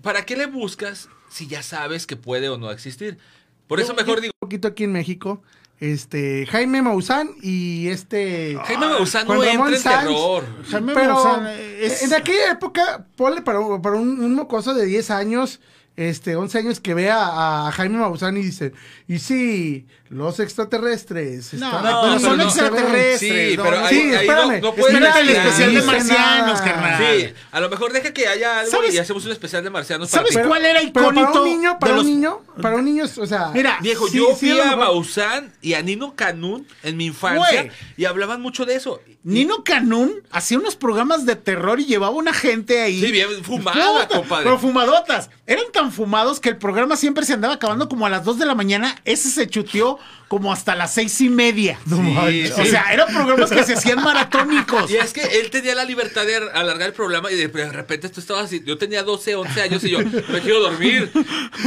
[0.02, 3.20] ¿para qué le buscas si ya sabes que puede o no existir?
[3.68, 4.34] Por eso mejor digo...
[4.42, 5.44] Un poquito aquí en México,
[5.82, 10.46] este Jaime Maussan y este Jaime Maussan no entra en terror.
[10.70, 15.60] Jaime pero en aquella época, ponle para, para un, un, mocoso de 10 años,
[15.98, 18.74] este, 11 años que vea a, Jaime Maussan y dice,
[19.08, 21.54] y sí, los extraterrestres.
[21.54, 23.20] No, no, son extraterrestres.
[23.20, 27.04] Sí, pero ahí, sí, ahí no, no puede el especial de marcianos, carnal.
[27.04, 30.10] Sí, a lo mejor deja que haya algo y hacemos un especial de marcianos.
[30.10, 31.32] ¿Sabes cuál era icónico?
[31.32, 33.52] para un niño, para un niño, para un niño, o sea...
[33.54, 38.42] Mira, viejo, yo vi a Maussan y a Nino Canún en mi infancia y hablaban
[38.42, 39.02] mucho de eso.
[39.24, 43.00] Nino Canún hacía unos programas de terror y llevaba una gente ahí.
[43.00, 44.44] Sí, bien fumada, compadre.
[44.44, 45.30] Pero fumadotas.
[45.46, 48.46] Eran tan fumados que el programa siempre se andaba acabando como a las 2 de
[48.46, 48.96] la mañana.
[49.06, 49.98] Ese se chuteó
[50.32, 51.78] como hasta las seis y media.
[51.92, 54.90] O sea, eran programas que se hacían maratónicos.
[54.90, 58.22] Y es que él tenía la libertad de alargar el programa y de, repente tú
[58.22, 58.64] estabas así.
[58.66, 61.12] Yo tenía 12, 11 años y yo me quiero dormir.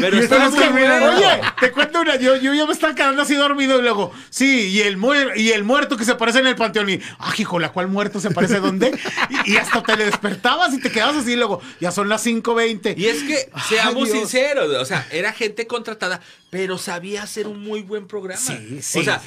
[0.00, 2.16] Pero estaba muy Oye, te cuento una.
[2.16, 4.96] Yo, yo ya me estaba quedando así dormido y luego, sí, y el,
[5.37, 6.88] y el muerto que se aparece en el panteón.
[6.88, 8.98] Y, ah, hijo, ¿la cual muerto se aparece dónde?
[9.44, 12.94] y, hasta te le despertabas y te quedabas así y luego, ya son las 5.20.
[12.96, 17.83] Y es que, seamos sinceros, o sea, era gente contratada, pero sabía hacer un muy
[17.83, 18.40] buen programa.
[18.40, 18.99] Sí, sí.
[19.01, 19.23] O sea,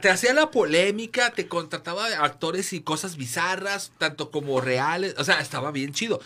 [0.00, 5.14] Te, hacía la polémica, te contrataba actores y cosas bizarras, tanto como reales.
[5.18, 6.20] O sea, estaba bien chido.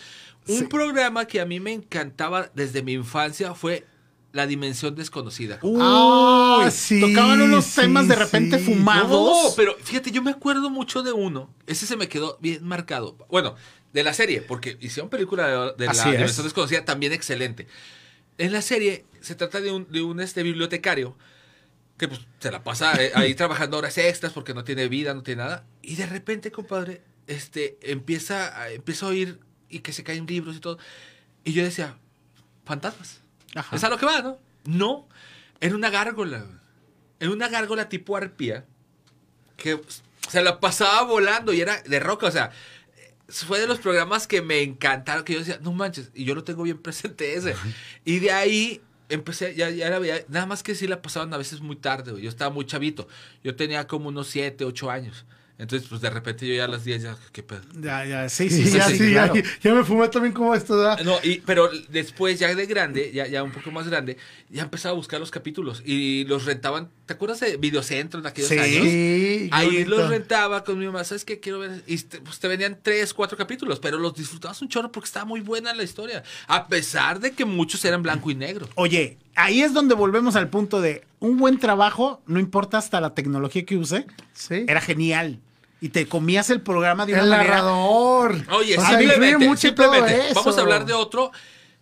[0.47, 3.85] Un programa que a mí me encantaba desde mi infancia fue
[4.31, 5.59] La Dimensión Desconocida.
[5.79, 7.01] ah, sí.
[7.01, 9.09] Tocaban unos temas de repente fumados.
[9.09, 11.49] No, pero fíjate, yo me acuerdo mucho de uno.
[11.65, 13.17] Ese se me quedó bien marcado.
[13.29, 13.55] Bueno,
[13.95, 17.65] de la serie, porque hicieron película de, La Dimensión Desconocida también excelente.
[18.37, 21.17] En la serie se trata de un, de un este, bibliotecario
[21.97, 25.23] que pues, se la pasa eh, ahí trabajando horas extras porque no tiene vida, no
[25.23, 25.65] tiene nada.
[25.81, 30.57] Y de repente, compadre, este, empieza, a, empieza a oír y que se caen libros
[30.57, 30.77] y todo.
[31.45, 31.95] Y yo decía,
[32.65, 33.21] fantasmas.
[33.71, 34.39] Es a lo que va, ¿no?
[34.65, 35.07] No,
[35.61, 36.45] era una gárgola.
[37.21, 38.65] Era una gárgola tipo arpía
[39.55, 39.79] que
[40.27, 42.51] se la pasaba volando y era de roca, o sea,
[43.27, 46.43] fue de los programas que me encantaron, que yo decía, no manches, y yo lo
[46.43, 47.55] tengo bien presente ese.
[48.03, 51.37] Y de ahí empecé, ya, ya la veía, nada más que sí la pasaban a
[51.37, 53.07] veces muy tarde, yo estaba muy chavito,
[53.43, 55.25] yo tenía como unos 7, 8 años.
[55.57, 57.61] Entonces, pues de repente yo ya a las 10 ya, ¿qué pedo?
[57.79, 59.31] Ya, ya, sí, sí, sí, ya, sí, ya,
[59.63, 60.99] ya, me fumé también como esto, ¿verdad?
[61.05, 64.17] No, y, pero después ya de grande, ya, ya un poco más grande,
[64.49, 68.51] ya empezaba a buscar los capítulos y los rentaban, ¿te acuerdas de Videocentro en aquellos
[68.51, 68.83] años?
[68.83, 71.39] Sí, Ahí los rentaba con mi mamá, ¿sabes qué?
[71.39, 74.91] Quiero ver, y te, pues te venían 3, 4 capítulos, pero los disfrutabas un chorro
[74.91, 78.67] porque estaba muy buena la historia, a pesar de que muchos eran blanco y negro.
[78.75, 83.13] Oye, ahí es donde volvemos al punto de un buen trabajo, no importa hasta la
[83.13, 84.65] tecnología que use, ¿Sí?
[84.67, 85.39] era genial
[85.81, 88.35] y te comías el programa de una el narrador.
[88.51, 91.31] Oye, simplemente, simplemente vamos a hablar de otro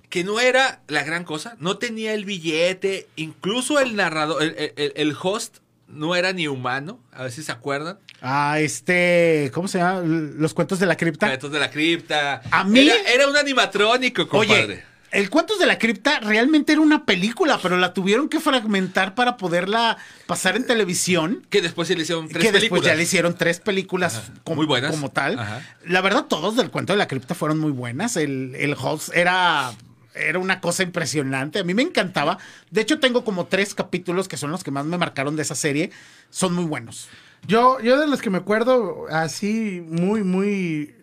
[0.10, 5.58] que no era la gran cosa, no tenía el billete, incluso el narrador, el, host
[5.88, 7.98] no era ni humano, a ver si se acuerdan.
[8.22, 10.02] Ah, este, ¿cómo se llama?
[10.02, 11.28] Los cuentos de la cripta.
[11.28, 12.42] Cuentos de la cripta.
[12.52, 14.84] A mí era, un animatrónico, compadre.
[15.14, 19.38] El Cuentos de la Cripta realmente era una película, pero la tuvieron que fragmentar para
[19.38, 21.46] poderla pasar en televisión.
[21.50, 24.66] Que después se le hicieron tres que después ya le hicieron tres películas como, muy
[24.66, 24.92] buenas.
[24.92, 25.40] como tal.
[25.86, 28.18] La verdad, todos del Cuento de la Cripta fueron muy buenas.
[28.18, 29.74] El, el host era
[30.16, 31.60] era una cosa impresionante.
[31.60, 32.38] A mí me encantaba.
[32.72, 35.56] De hecho, tengo como tres capítulos que son los que más me marcaron de esa
[35.56, 35.92] serie.
[36.30, 37.08] Son muy buenos.
[37.48, 40.96] Yo, yo de los que me acuerdo así, muy, muy.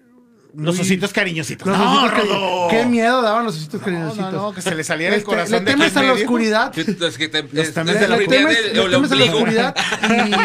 [0.54, 1.66] Los ositos cariñositos.
[1.66, 2.68] Los no, ositos cari- Rodo.
[2.70, 4.32] Qué miedo daban los ositos No, cariñositos.
[4.32, 6.76] no, no, que se le saliera el corazón le temes a la oscuridad.
[6.78, 9.76] Es que te, Los de la Le la temes, le temes a la oscuridad.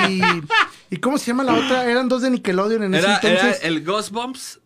[0.10, 0.22] Y,
[0.96, 1.86] y cómo se llama la otra?
[1.90, 3.64] Eran dos de Nickelodeon en Era, ese era entonces.
[3.66, 4.60] el Ghost Bumps,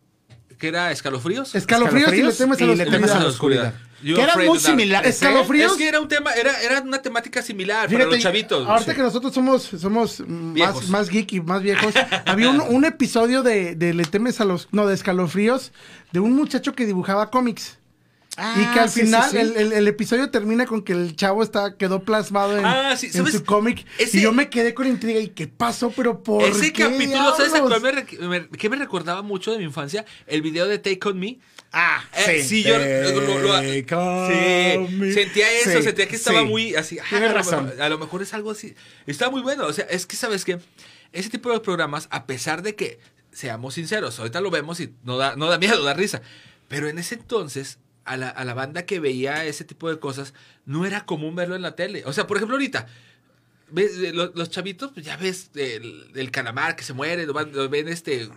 [0.57, 1.55] que era escalofríos.
[1.55, 3.17] Escalofríos y le temes a la y le temes oscuridad.
[3.17, 3.73] a la oscuridad.
[4.01, 5.07] You Que eran muy similares.
[5.07, 5.09] ¿eh?
[5.09, 5.71] Escalofríos.
[5.73, 8.67] Es que era un tema, era, era una temática similar para Fíjate, los chavitos.
[8.67, 8.95] Ahorita Sí.
[8.97, 11.93] que nosotros somos, somos más, más geeky, más viejos,
[12.25, 14.67] había un, un episodio de, de Le temes a los.
[14.71, 15.71] No, de escalofríos,
[16.11, 17.77] de un muchacho que dibujaba cómics.
[18.37, 19.37] y que Ah, al sí, final sí, sí.
[19.37, 23.09] El, el- el episodio termina con que el chavo está, quedó plasmado en, Ah, sí,
[23.13, 23.85] en su cómic.
[23.97, 25.19] Ese- Y yo me quedé con intriga.
[25.19, 25.91] ¿Y qué pasó?
[25.93, 29.57] ¿Pero por Ese qué capítulo, ¿sabes a cuál me, me- qué me recordaba mucho de
[29.57, 30.05] mi infancia?
[30.25, 31.39] El video de Take On Me.
[31.71, 32.43] Ah, Eh, sí.
[32.43, 36.45] sí, yo lo- lo- Sí, sentía eso, Sí, sentía que estaba sí.
[36.47, 36.97] muy así.
[36.99, 37.65] ah, Tienes a, lo razón.
[37.65, 38.73] mejor, a lo mejor es algo así.
[39.05, 39.65] Está muy bueno.
[39.67, 40.59] O sea, es que, ¿sabes qué?
[41.13, 42.99] Ese tipo de programas, a pesar de que,
[43.31, 46.21] seamos sinceros, ahorita lo vemos y no da, no da miedo, da risa.
[46.67, 50.33] Pero en ese entonces, a la, a la banda que veía ese tipo de cosas,
[50.65, 52.01] no era común verlo en la tele.
[52.05, 52.87] O sea, por ejemplo, ahorita.
[53.71, 57.33] ves, eh, Los, los chavitos, pues ya ves el, el calamar que se muere, lo
[57.33, 58.27] van- lo ven este.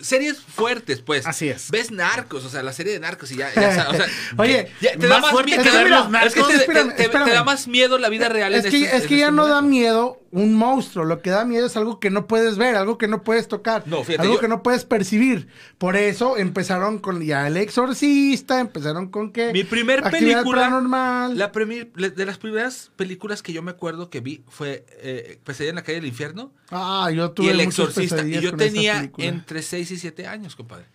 [0.00, 1.26] Series fuertes, pues.
[1.26, 1.70] Así es.
[1.70, 3.52] Ves narcos, o sea, la serie de narcos y ya.
[3.54, 4.06] ya sa- o sea,
[4.36, 5.62] Oye, ya te más da más fuerte miedo.
[5.62, 6.52] que te da- ver los mira, es que narcos.
[6.52, 7.30] te, te- Espérame, te- te espérame.
[7.32, 8.54] da más miedo la vida real.
[8.54, 11.04] Es en que, estos- es que ya no da miedo un monstruo.
[11.04, 13.84] Lo que da miedo es algo que no puedes ver, algo que no puedes tocar,
[13.86, 15.48] No, fíjate, algo yo- que no puedes percibir.
[15.78, 20.62] Por eso empezaron con ya El Exorcista, empezaron con que Mi primer película.
[20.62, 21.38] Paranormal.
[21.38, 25.70] La primer- de las primeras películas que yo me acuerdo que vi fue eh, Pesadilla
[25.70, 28.26] en la calle del infierno Ah, yo tuve y El muchas Exorcista.
[28.26, 30.86] Y yo tenía entre 6 y 7 años, compadre.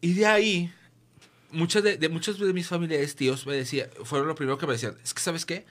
[0.00, 0.72] Y de ahí,
[1.52, 4.72] muchos de, de- muchos de mis familiares, tíos, me decían, fueron lo primero que me
[4.74, 5.64] decían, es que, ¿sabes qué?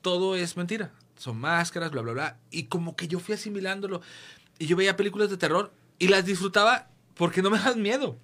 [0.00, 0.92] Todo es mentira.
[1.20, 2.38] Son máscaras, bla, bla, bla.
[2.50, 4.00] Y como que yo fui asimilándolo.
[4.58, 8.16] Y yo veía películas de terror y las disfrutaba porque no me dan miedo.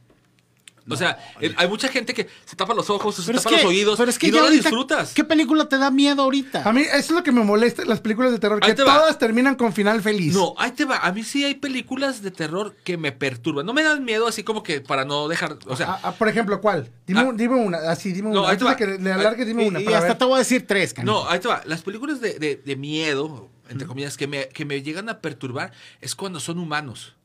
[0.88, 1.18] O sea,
[1.56, 3.98] hay mucha gente que se tapa los ojos, se Pero es tapa que, los oídos
[3.98, 5.12] pero es que y no la ahorita, disfrutas.
[5.14, 6.62] ¿Qué película te da miedo ahorita?
[6.68, 8.82] A mí eso es lo que me molesta las películas de terror, Ahí que te
[8.84, 8.98] va.
[9.00, 10.32] todas terminan con final feliz.
[10.34, 10.98] No, ahí te va.
[10.98, 13.66] A mí sí hay películas de terror que me perturban.
[13.66, 15.58] No me dan miedo así como que para no dejar.
[15.66, 16.88] O sea, por ejemplo, ¿cuál?
[17.06, 17.24] Dime, Ah.
[17.24, 18.50] un- dime una, así, dime No, una.
[18.50, 18.76] ahí te va.
[18.76, 19.80] que le alargue, dime y, una.
[19.80, 20.18] y hasta ver.
[20.18, 21.06] te voy a decir tres, Cani.
[21.06, 21.62] no, ahí te va.
[21.66, 25.72] Las películas de, de- de miedo, entre comillas, que me, que me llegan a perturbar
[26.00, 27.15] es cuando son humanos.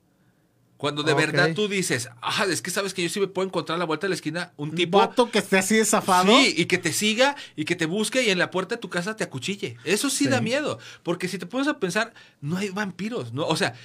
[0.82, 3.76] Cuando de verdad tú dices, ah, es que sabes que yo sí me puedo encontrar
[3.76, 4.98] a la vuelta de la esquina un Un tipo.
[4.98, 6.26] vato que esté así de zafado.
[6.36, 8.89] Sí, y que te siga y que te busque y en la puerta de tu
[8.89, 9.78] casa te acuchille.
[9.84, 10.28] Eso sí, Sí.
[10.28, 10.80] da miedo.
[11.04, 13.32] Porque si te pones a pensar, no hay vampiros.
[13.32, 13.76] No, o sea,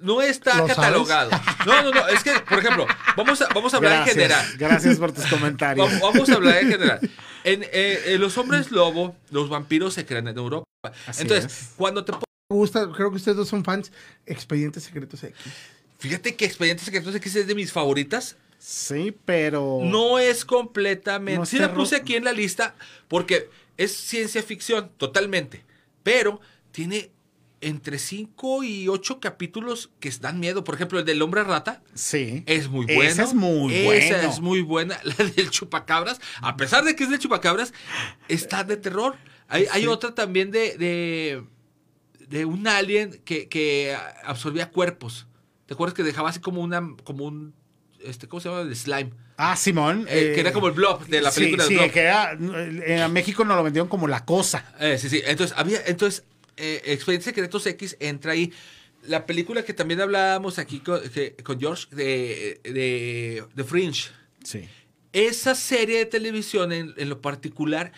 [0.00, 1.30] no está catalogado.
[1.66, 2.06] No, no, no.
[2.08, 4.46] Es que, por ejemplo, vamos a, vamos a hablar Gracias, en general.
[4.58, 5.86] Gracias por tus comentarios.
[5.88, 7.00] Vamos, vamos a hablar en general.
[7.44, 10.66] En, eh, en los hombres lobo, los vampiros se crean en Europa.
[11.06, 11.70] Así Entonces, es.
[11.76, 12.18] cuando te Me
[12.50, 13.90] gusta, creo que ustedes dos son fans.
[14.26, 15.34] Expedientes Secretos X.
[15.98, 18.36] Fíjate que Expedientes Secretos X es de mis favoritas.
[18.58, 19.80] Sí, pero.
[19.82, 21.38] No es completamente.
[21.38, 22.74] No sí la puse aquí en la lista
[23.08, 25.64] porque es ciencia ficción, totalmente.
[26.02, 26.40] Pero
[26.72, 27.10] tiene
[27.60, 30.64] entre 5 y 8 capítulos que dan miedo.
[30.64, 31.82] Por ejemplo, el del hombre rata.
[31.94, 32.44] Sí.
[32.46, 33.02] Es muy bueno.
[33.02, 34.30] Esa es muy Esa bueno.
[34.30, 35.00] es muy buena.
[35.04, 37.72] La del chupacabras, a pesar de que es del chupacabras,
[38.28, 39.16] está de terror.
[39.48, 41.42] Hay, hay otra también de, de,
[42.28, 45.26] de un alien que, que absorbía cuerpos.
[45.68, 47.54] ¿Te acuerdas que dejaba así como una, como un,
[48.02, 48.62] este, ¿cómo se llama?
[48.62, 49.10] El slime.
[49.36, 50.06] Ah, Simón.
[50.08, 51.90] Eh, que era como el blob de la sí, película del Sí, blob.
[51.92, 52.32] que era.
[52.32, 54.74] En México nos lo vendieron como la cosa.
[54.80, 55.22] Eh, sí, sí.
[55.26, 56.24] Entonces, había, entonces,
[56.56, 58.50] eh, Expedientes Secretos X entra ahí.
[59.06, 64.10] La película que también hablábamos aquí con, que- con George de, de, de Fringe.
[64.42, 64.68] Sí.
[65.12, 67.92] Esa serie de televisión en, en lo particular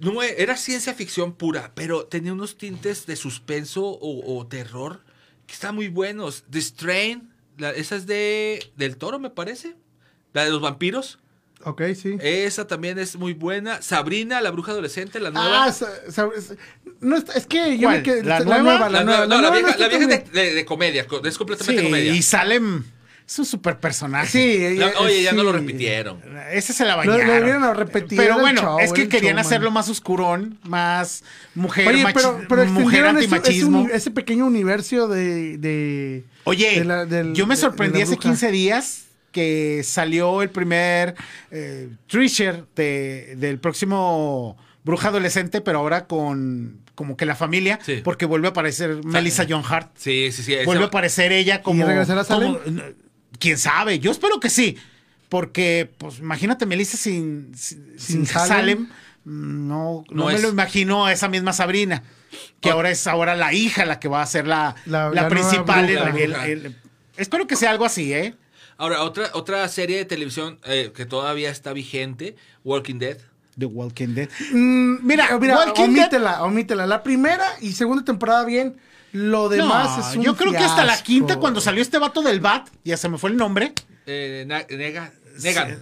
[0.00, 5.02] no era ciencia ficción pura, pero tenía unos tintes de suspenso o, o terror
[5.48, 6.44] que están muy buenos.
[6.48, 9.74] The Strain, la- esa es de del Toro, me parece.
[10.34, 11.18] La de los vampiros.
[11.64, 12.16] Ok, sí.
[12.20, 13.82] Esa también es muy buena.
[13.82, 15.64] Sabrina, la bruja adolescente, la nueva.
[15.64, 15.90] Ah, sa-
[17.00, 17.96] no, está- es que yo ¿Cuál?
[17.96, 18.22] me quedé.
[18.22, 18.62] ¿La La, nueva?
[18.62, 19.26] nueva, la, La nueva.
[19.26, 21.24] nueva- no, la nueva vieja, está la vieja tan es de, de- de comedia, co-
[21.24, 22.12] es completamente Sí, comedia.
[22.14, 22.84] y Salem
[23.28, 24.26] es un super personaje.
[24.28, 26.20] Sí, No, eh, oye, ya no lo repitieron.
[26.50, 27.36] Ese se la Lo- lo bañaron.
[27.36, 31.22] debieron repetir, Pero bueno, show, es que querían hacerlo más oscurón, más
[31.54, 34.14] mujer, Oye, pero, pero mujer extendieron ese, ese, antimachismo.
[34.14, 35.58] pequeño universo de.
[35.58, 38.22] de Oye, de la- del- yo me sorprendí hace bruja.
[38.30, 41.14] 15 días que salió el primer
[41.50, 48.00] eh, Treasure de, del próximo Bruja Adolescente, pero ahora con como que la familia, Sí.
[48.02, 49.90] porque vuelve a aparecer Melissa John Hart.
[49.96, 50.56] Sí, sí, sí.
[50.64, 51.86] Vuelve a aparecer ella como...
[51.86, 52.54] regresará Salem?
[52.56, 52.82] como-
[53.38, 53.98] ¿Quién sabe?
[53.98, 54.76] Yo espero que sí.
[55.28, 58.48] Porque, pues, imagínate Melissa sin, sin, sin Sin Salem.
[58.48, 58.88] Salem.
[59.24, 62.02] No, no, me lo imagino a esa misma Sabrina,
[62.62, 66.74] que ahora es ahora la hija la que va a ser la, la, principal.
[67.18, 68.34] espero que sea algo así, ¿eh?
[68.78, 73.18] Ahora, otra, otra serie de televisión eh, que todavía está vigente, Walking Dead.
[73.58, 74.30] The Walking Dead.
[74.52, 76.86] Mm, mira, mira omítela, omítela.
[76.86, 78.76] La primera y segunda temporada bien.
[79.12, 82.40] Lo demás es un Yo creo que hasta la quinta, cuando salió este vato del
[82.40, 83.72] Bat, ya se me fue el nombre.
[84.06, 85.12] Eh, nega,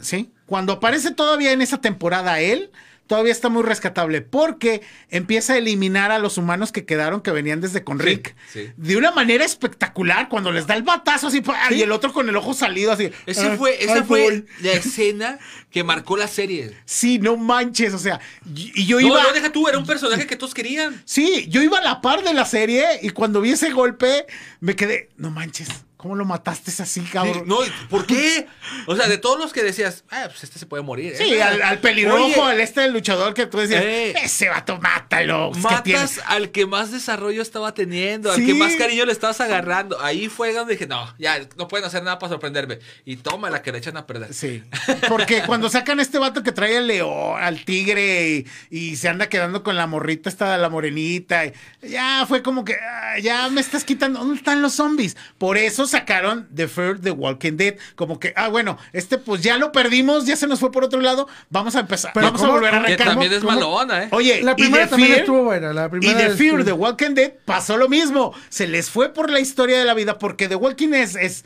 [0.01, 2.71] sí, cuando aparece todavía en esa temporada él,
[3.07, 7.61] todavía está muy rescatable porque empieza a eliminar a los humanos que quedaron que venían
[7.61, 8.35] desde con Rick
[8.77, 12.37] de una manera espectacular cuando les da el batazo así y el otro con el
[12.37, 13.11] ojo salido así.
[13.27, 15.39] Ese fue, esa fue la escena
[15.71, 16.77] que marcó la serie.
[16.85, 18.21] Sí, no manches, o sea,
[18.55, 19.23] y yo iba.
[19.23, 21.03] No, deja tú, era un personaje que todos querían.
[21.05, 24.27] Sí, yo iba a la par de la serie y cuando vi ese golpe
[24.61, 25.69] me quedé, no manches.
[25.97, 27.45] ¿Cómo lo mataste así, cabrón?
[27.47, 27.57] no,
[27.89, 28.47] ¿por qué?
[28.87, 31.15] O sea, de todos los que decías, ah, pues este se puede morir.
[31.15, 31.17] ¿eh?
[31.17, 35.53] Sí, al, pelirrojo, al este del luchador que tú decías, eh, ese vato, mátalo.
[35.53, 39.99] Matas al que más desarrollo estaba teniendo, al que más cariño le estabas agarrando.
[40.03, 42.79] Ahí fue donde dije, no, ya, no pueden hacer nada para sorprenderme.
[43.07, 44.35] Y toma la que le echan a perder.
[44.35, 44.63] Sí.
[45.09, 49.63] Porque cuando sacan este vato que trae al león, al tigre, y, se anda quedando
[49.63, 51.45] con la morrita esta, la morenita,
[51.83, 55.17] ya fue como que, ah, ya me estás quitando, ¿dónde están los zombies?
[55.39, 57.77] Por eso sacaron The Fear the Walking Dead.
[57.95, 61.01] Como que, ah, bueno, este pues ya lo perdimos, ya se nos fue por otro
[61.01, 62.13] lado, vamos a empezar.
[62.15, 63.09] vamos a volver a arrancar.
[63.09, 64.09] también es malona, ¿eh?
[64.13, 65.73] Oye, la primera también estuvo buena.
[65.73, 68.33] La primera y The Fear the Walking Dead pasó lo mismo.
[68.49, 71.45] Se les fue por la historia de la vida, porque The Walking Dead es, es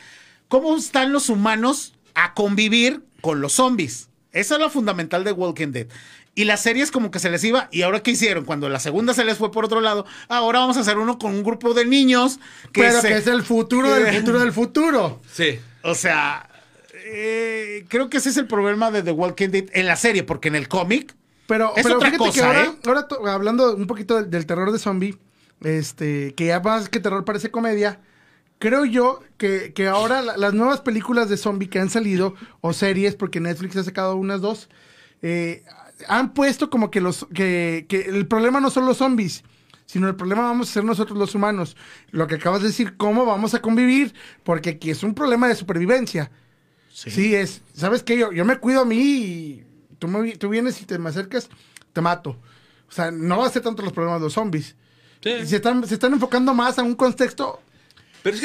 [0.49, 4.09] cómo están los humanos a convivir con los zombies.
[4.33, 5.87] Esa es la fundamental de Walking Dead.
[6.41, 7.69] Y las series como que se les iba.
[7.71, 8.47] ¿Y ahora qué hicieron?
[8.47, 11.35] Cuando la segunda se les fue por otro lado, ahora vamos a hacer uno con
[11.35, 12.41] un grupo de niños.
[12.73, 15.21] Que Pero que es el futuro del futuro del futuro.
[15.31, 15.61] Sí.
[15.83, 16.49] O sea,
[16.95, 20.49] eh, creo que ese es el problema de The Walking Dead en la serie, porque
[20.49, 21.15] en el cómic.
[21.47, 22.73] Pero, es otra cosa, ahora, ¿eh?
[22.87, 25.19] ahora hablando un poquito del, terror de zombie,
[25.63, 28.01] este, que ya más que terror parece comedia.
[28.59, 33.15] Creo yo que, que ahora las nuevas películas de zombie que han salido, o series,
[33.15, 34.71] porque Netflix ha sacado unas dos,
[35.21, 35.65] eh,
[36.09, 39.43] han puesto como que los que, el problema no son los zombies,
[39.87, 41.77] sino el problema vamos a ser nosotros los humanos.
[42.11, 45.55] Lo que acabas de decir, cómo vamos a convivir, porque aquí es un problema de
[45.55, 46.31] supervivencia.
[46.93, 48.19] Sí, es, ¿sabes qué?
[48.19, 49.65] Yo, yo me cuido a mí y
[49.99, 51.49] tú, tú vienes y te me acercas,
[51.93, 52.37] te mato.
[52.89, 54.77] O sea, no va a ser tanto los problemas de los zombies.
[55.23, 57.61] Se, están, se están enfocando más a un contexto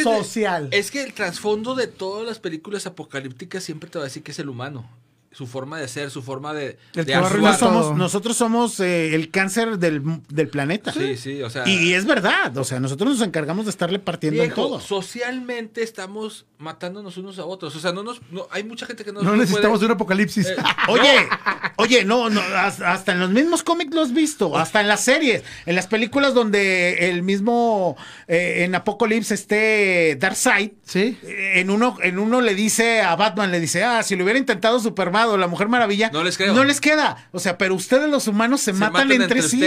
[0.04, 0.70] social.
[0.72, 4.32] Es que el trasfondo de todas las películas apocalípticas siempre te va a decir que
[4.32, 4.90] es el humano
[5.36, 7.14] su forma de ser, su forma de, de
[7.60, 10.02] somos, Nosotros somos eh, el cáncer del,
[10.50, 10.94] planeta.
[10.94, 11.68] Sí, sí, o sea.
[11.68, 14.80] Y, es verdad, o sea, nosotros nos encargamos de estarle partiendo en todo.
[14.80, 17.76] Socialmente estamos matándonos unos a otros.
[17.76, 19.24] O sea, no nos, hay mucha gente que no.
[19.24, 20.48] No necesitamos un apocalipsis.
[20.48, 20.56] Eh,
[20.88, 21.28] oye,
[21.76, 25.44] oye, no, no, hasta en los mismos cómics lo has visto, hasta en las series,
[25.66, 27.98] en las películas donde el mismo
[28.30, 30.72] eh, en Apocalipsis esté Darkseid.
[30.86, 31.18] Sí.
[31.24, 34.80] en uno, en uno le dice a Batman, le dice, ah, si lo hubiera intentado
[34.80, 37.28] Superman o la Mujer Maravilla, no les, no les queda.
[37.32, 39.62] O sea, pero ustedes los humanos se, matan, entre, sí.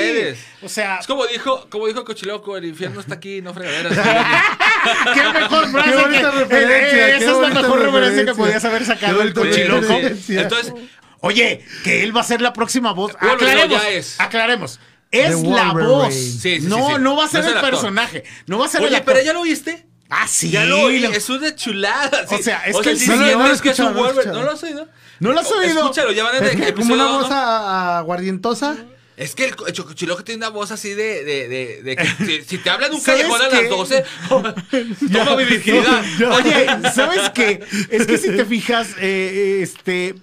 [0.63, 3.93] O sea, es como dijo, como dijo Cochiloco, el infierno está aquí, no fregaderas.
[5.15, 5.91] qué mejor frase.
[6.11, 9.99] Qué referencia, esa es la mejor referencia que podías haber sacado el Cochiloco.
[10.29, 10.73] Entonces,
[11.21, 13.13] oye, que él va a ser la próxima voz.
[13.21, 14.21] aclaremos, es.
[14.21, 14.81] aclaremos.
[15.11, 16.15] Es la voz.
[16.15, 18.25] Sí, sí, no, no va a ser el, personaje.
[18.47, 19.87] No va a ser Oye, pero ya lo oíste.
[20.11, 20.51] Ah, sí.
[20.51, 21.05] Ya lo oí.
[21.05, 22.25] Es una chulada.
[22.31, 24.33] O sea, es que el no, no, es que es un Wolverine.
[24.33, 24.89] ¿No lo has oído?
[25.21, 25.81] ¿No lo has oído?
[25.81, 26.75] Escúchalo, ya van a ver.
[26.75, 28.77] ¿Como una voz aguardientosa?
[29.19, 32.71] Es que el, Chocochiloco tiene una voz así de, de, de, de que si, te
[32.71, 34.05] hablan un callejón a las 12,
[35.13, 36.05] toma mi virginidad.
[36.31, 37.61] Oye, ¿sabes qué?
[37.91, 40.15] Es que si te fijas, eh, este,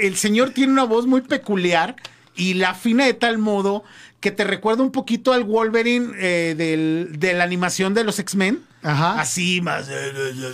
[0.00, 1.96] el señor tiene una voz muy peculiar
[2.36, 3.82] y la afina de tal modo
[4.20, 8.62] que te recuerda un poquito al Wolverine eh, del, de la animación de los X-Men.
[8.82, 9.20] Ajá.
[9.20, 9.88] Así más.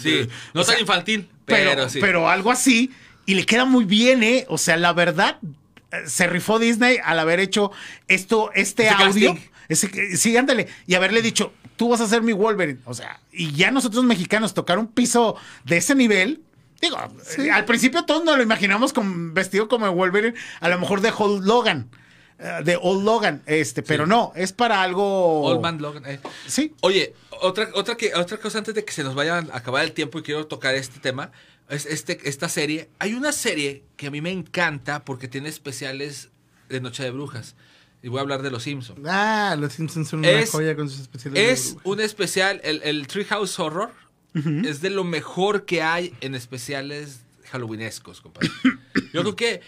[0.03, 1.99] sí, no tan infantil, pero, pero, sí.
[2.01, 2.93] pero algo así.
[3.27, 4.47] Y le queda muy bien, ¿eh?
[4.49, 5.39] O sea, la verdad,
[5.93, 7.71] eh, se rifó Disney al haber hecho
[8.09, 9.37] esto, este audio.
[9.69, 10.69] Ese, sí, ándale.
[10.87, 12.81] Y haberle dicho, tú vas a ser mi Wolverine.
[12.85, 16.43] O sea, y ya nosotros mexicanos tocar un piso de ese nivel.
[16.81, 16.99] Digo,
[17.39, 21.13] eh, al principio todos nos lo imaginamos con, vestido como Wolverine, a lo mejor de
[21.17, 21.89] Hulk Logan.
[22.39, 25.43] Eh, de Old Logan, este, pero no, es para algo.
[25.43, 26.03] Old Man Logan.
[26.47, 26.75] Sí.
[26.81, 29.93] Oye, otra, otra, que, otra cosa antes de que se nos vaya a acabar el
[29.93, 31.31] tiempo y quiero tocar este tema
[31.69, 32.89] este, esta serie.
[32.99, 36.31] Hay una serie que a mí me encanta porque tiene especiales
[36.69, 37.57] de Noche de Brujas.
[38.03, 39.01] Y voy a hablar de Los Simpsons.
[39.07, 41.43] Ah, Los Simpsons son una joya con sus especiales.
[41.43, 43.91] Es un especial, el, el Treehouse Horror,
[44.65, 47.21] es de lo mejor que hay en especiales
[47.51, 48.51] halloweenescos, compadre.
[49.13, 49.61] Yo creo que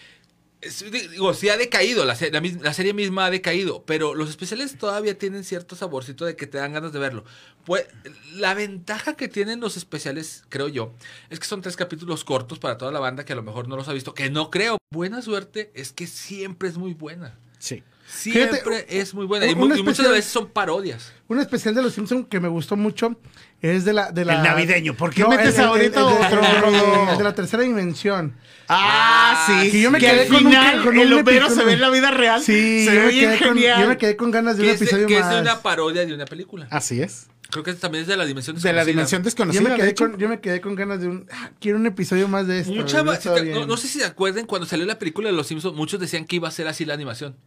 [0.61, 2.17] digo, sí ha decaído, la,
[2.61, 6.57] la, serie misma ha decaído, pero los especiales todavía tienen cierto saborcito de que te
[6.57, 7.23] dan ganas de verlo.
[7.63, 7.85] Pues
[8.33, 10.93] la ventaja que tienen los especiales, creo yo,
[11.29, 13.75] es que son tres capítulos cortos para toda la banda que a lo mejor no
[13.75, 14.77] los ha visto, que no creo.
[14.91, 17.37] Buena suerte es que siempre es muy buena.
[17.59, 17.83] Sí.
[18.07, 19.45] Siempre es muy buena.
[19.45, 21.11] Y, muchas veces son parodias.
[21.27, 23.19] Un especial de Los Simpsons que me gustó mucho
[23.61, 24.11] es de la...
[24.11, 24.93] De la el navideño.
[24.95, 26.41] ¿Por qué metes ahorita otro?
[26.41, 28.35] El, de la tercera dimensión.
[28.69, 29.71] Ah, sí.
[29.71, 32.11] Que yo me quedé con final, un, con el Homero se ve en la vida
[32.11, 32.41] real.
[32.41, 33.81] Sí, se ve bien genial.
[33.81, 35.29] yo me quedé con ganas de un episodio que más.
[35.29, 36.67] Que es de una parodia de una película.
[36.69, 37.27] Así es.
[37.49, 38.71] Creo que también es de la dimensión desconocida.
[38.71, 39.63] De la dimensión desconocida.
[39.63, 41.27] Yo me quedé, con, yo me quedé con ganas de un.
[41.31, 42.73] Ah, quiero un episodio más de esto.
[42.73, 45.99] Mucha, no, no, sé si se acuerdan cuando salió la película de Los Simpsons, muchos
[45.99, 47.37] decían que iba a ser así la animación.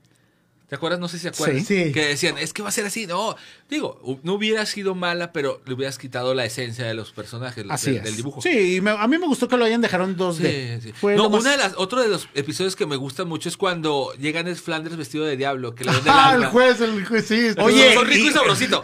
[0.71, 1.01] ¿Te acuerdas?
[1.01, 1.65] No sé si se acuerdan.
[1.65, 1.91] Sí.
[1.91, 3.05] Que decían, es que va a ser así.
[3.05, 3.35] No,
[3.69, 8.15] digo, no hubiera sido mala, pero le hubieras quitado la esencia de los personajes, del,
[8.15, 8.41] dibujo.
[8.41, 10.81] Sí, a mí me gustó que lo hayan dejado en 2D.
[10.81, 14.13] Sí, no, una de las, otro de los episodios que me gustan mucho es cuando
[14.21, 17.49] llegan es Flanders vestido de diablo, que le Ah, el juez, el juez, sí.
[17.59, 18.83] Oye, son rico y, sabrosito.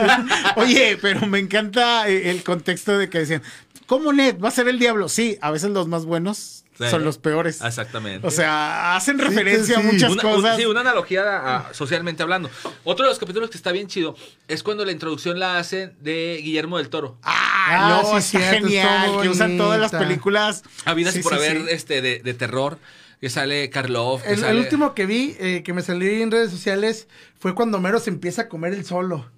[0.56, 3.42] Oye, pero me encanta eh, el contexto de que decían,
[3.86, 5.08] ¿cómo Ned va a ser el diablo?
[5.08, 7.60] Sí, a veces los más buenos son los peores.
[7.62, 8.26] Exactamente.
[8.26, 10.56] O sea, hacen referencia a muchas cosas.
[10.56, 12.50] sí, una analogía socialmente hablando.
[12.84, 14.16] Otro de los capítulos que está bien chido
[14.48, 17.18] es cuando la introducción la hacen de Guillermo del Toro.
[17.22, 19.22] Ah, no, sí, está genial.
[19.22, 20.62] Que usan todas las películas.
[20.84, 22.78] Habidas por haber este de, terror.
[23.20, 24.26] Que sale Karloff.
[24.26, 27.06] el, último que vi, eh, que me salió en redes sociales,
[27.38, 29.30] fue cuando Mero se empieza a comer el solo.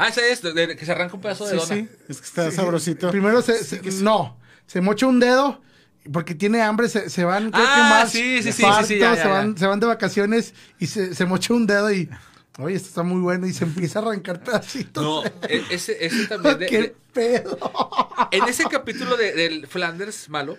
[0.00, 1.74] Ah, ese es, que se arranca un pedazo de dona.
[1.74, 3.10] Sí, es que está sabrosito.
[3.10, 5.60] Primero se, no, se mocha un dedo
[6.12, 8.10] porque tiene hambre, se, van, creo que ah, más.
[8.10, 8.66] Sí, sí, sí, se,
[9.28, 12.08] van, se van de vacaciones y se, se mocha un dedo y.
[12.58, 15.02] Oye, esto está muy bueno y se empieza a arrancar pedacitos.
[15.02, 16.58] No, e, ese, ese también.
[16.58, 17.58] De, ¡Qué pedo!
[18.30, 20.58] En ese capítulo de, del Flanders malo,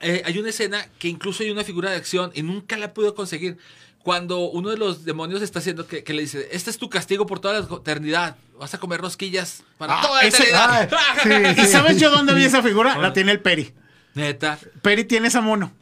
[0.00, 3.14] eh, hay una escena que incluso hay una figura de acción y nunca la puedo
[3.14, 3.58] conseguir.
[4.02, 7.26] Cuando uno de los demonios está haciendo que, que le dice: Este es tu castigo
[7.26, 8.36] por toda la eternidad.
[8.58, 11.56] Vas a comer rosquillas para ah, toda la eternidad.
[11.64, 12.96] ¿Y sabes yo dónde vi esa figura?
[12.98, 13.74] La tiene el Peri.
[14.14, 14.58] Neta.
[14.82, 15.72] Peri tiene esa mono.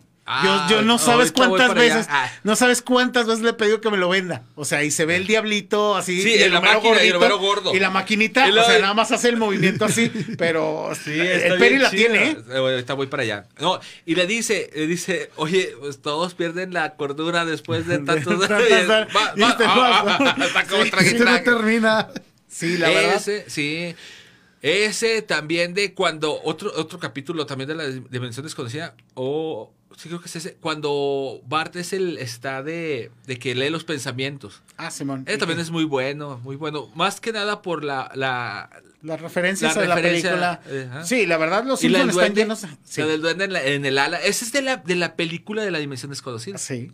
[0.43, 2.29] yo, yo, no sabes cuántas veces, ah.
[2.43, 4.43] no sabes cuántas veces le he pedido que me lo venda.
[4.57, 7.74] O sea, y se ve el diablito así, sí, el, la máquina, y el gordo.
[7.74, 11.79] Y la maquinita, o sea, nada más hace el movimiento así, pero sí, el Peri
[11.79, 12.37] la tiene, ¿eh?
[12.57, 13.47] Ahorita voy para allá.
[13.61, 18.41] No, y le dice, le dice, oye, pues todos pierden la cordura después de tantos
[18.41, 19.57] va, no
[21.43, 22.09] termina.
[22.49, 23.22] Sí, la verdad.
[23.47, 23.95] sí.
[24.62, 30.20] Ese también de cuando, otro, otro capítulo también de la dimensión desconocida, o sí creo
[30.20, 34.62] que es ese, cuando Bart es el, está de, de que lee los pensamientos.
[34.76, 35.24] Ah, Simón.
[35.26, 36.90] Ese también es muy bueno, muy bueno.
[36.94, 38.11] Más que nada por la...
[38.14, 38.70] la
[39.02, 40.61] las referencias a la película.
[41.04, 42.66] Sí, la verdad los Simpsons están llenos.
[42.82, 43.02] Sí.
[43.02, 44.18] La del duende en, en, el ala.
[44.18, 46.59] Esa es de la, de la película de la dimensión desconocida.
[46.59, 46.90] Sí.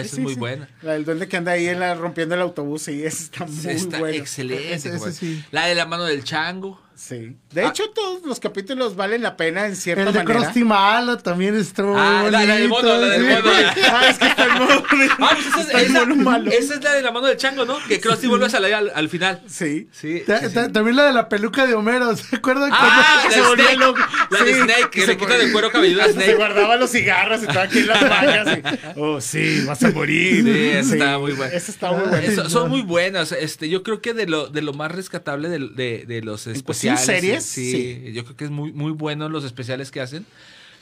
[0.00, 0.68] Esa es muy buena.
[0.82, 3.66] La del duende que anda ahí en la, rompiendo el autobús, sí, esa está muy
[3.66, 4.16] está buena.
[4.16, 4.90] Excelente.
[5.50, 6.80] La de la mano del chango.
[7.00, 7.34] Sí.
[7.50, 7.68] De ah.
[7.68, 10.20] hecho, todos los capítulos valen la pena en cierta manera.
[10.20, 11.64] El de Krusty Malo también muy
[11.96, 13.50] ah, La, del mono, la del mono.
[13.90, 14.82] ah, es que está el mono.
[15.18, 16.50] Ah, pues esa, mono malo.
[16.50, 17.78] esa es la de la mano del chango, ¿no?
[17.88, 19.40] Que Krusty vuelve a salir al, al final.
[19.46, 19.88] Sí.
[19.92, 20.24] Sí,
[20.72, 22.70] También la de la peluca de Homero, ¿se acuerdan?
[22.72, 24.00] Ah, la, se volvía loco.
[24.30, 26.26] La de Snake, que se quita del cuero cabelludo a Snake.
[26.26, 28.58] Se guardaba los cigarros y estaba aquí en las mangas.
[28.96, 30.44] oh, sí, vas a morir.
[30.44, 31.54] Sí, esa está muy buena.
[31.54, 32.48] Esa está muy buena.
[32.50, 33.32] son muy buenas.
[33.32, 36.89] Este, yo creo que de lo, de lo más rescatable de, de, de los especiales.
[36.96, 37.44] Series?
[37.44, 40.26] Sí, Sí, yo creo que es muy, muy bueno los especiales que hacen.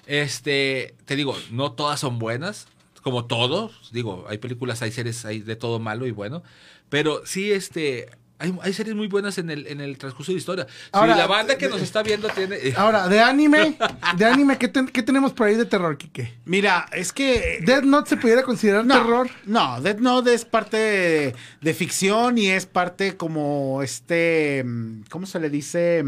[0.07, 2.67] Este, te digo, no todas son buenas,
[3.03, 3.91] como todos.
[3.93, 6.43] Digo, hay películas, hay series, hay de todo malo y bueno.
[6.89, 8.09] Pero sí, este,
[8.39, 10.67] hay, hay, series muy buenas en el, en el transcurso de historia.
[10.93, 12.57] Ahora, si la banda que nos está viendo tiene.
[12.57, 13.77] Eh, ahora, de anime,
[14.17, 16.35] de anime, ¿qué, tenemos por ahí de terror, Kike?
[16.45, 17.61] Mira, es que.
[17.65, 19.29] ¿Death Note se pudiera considerar terror?
[19.45, 24.65] No, Death Note es parte de, ficción y es parte como este.
[25.11, 26.05] ¿Cómo se le dice?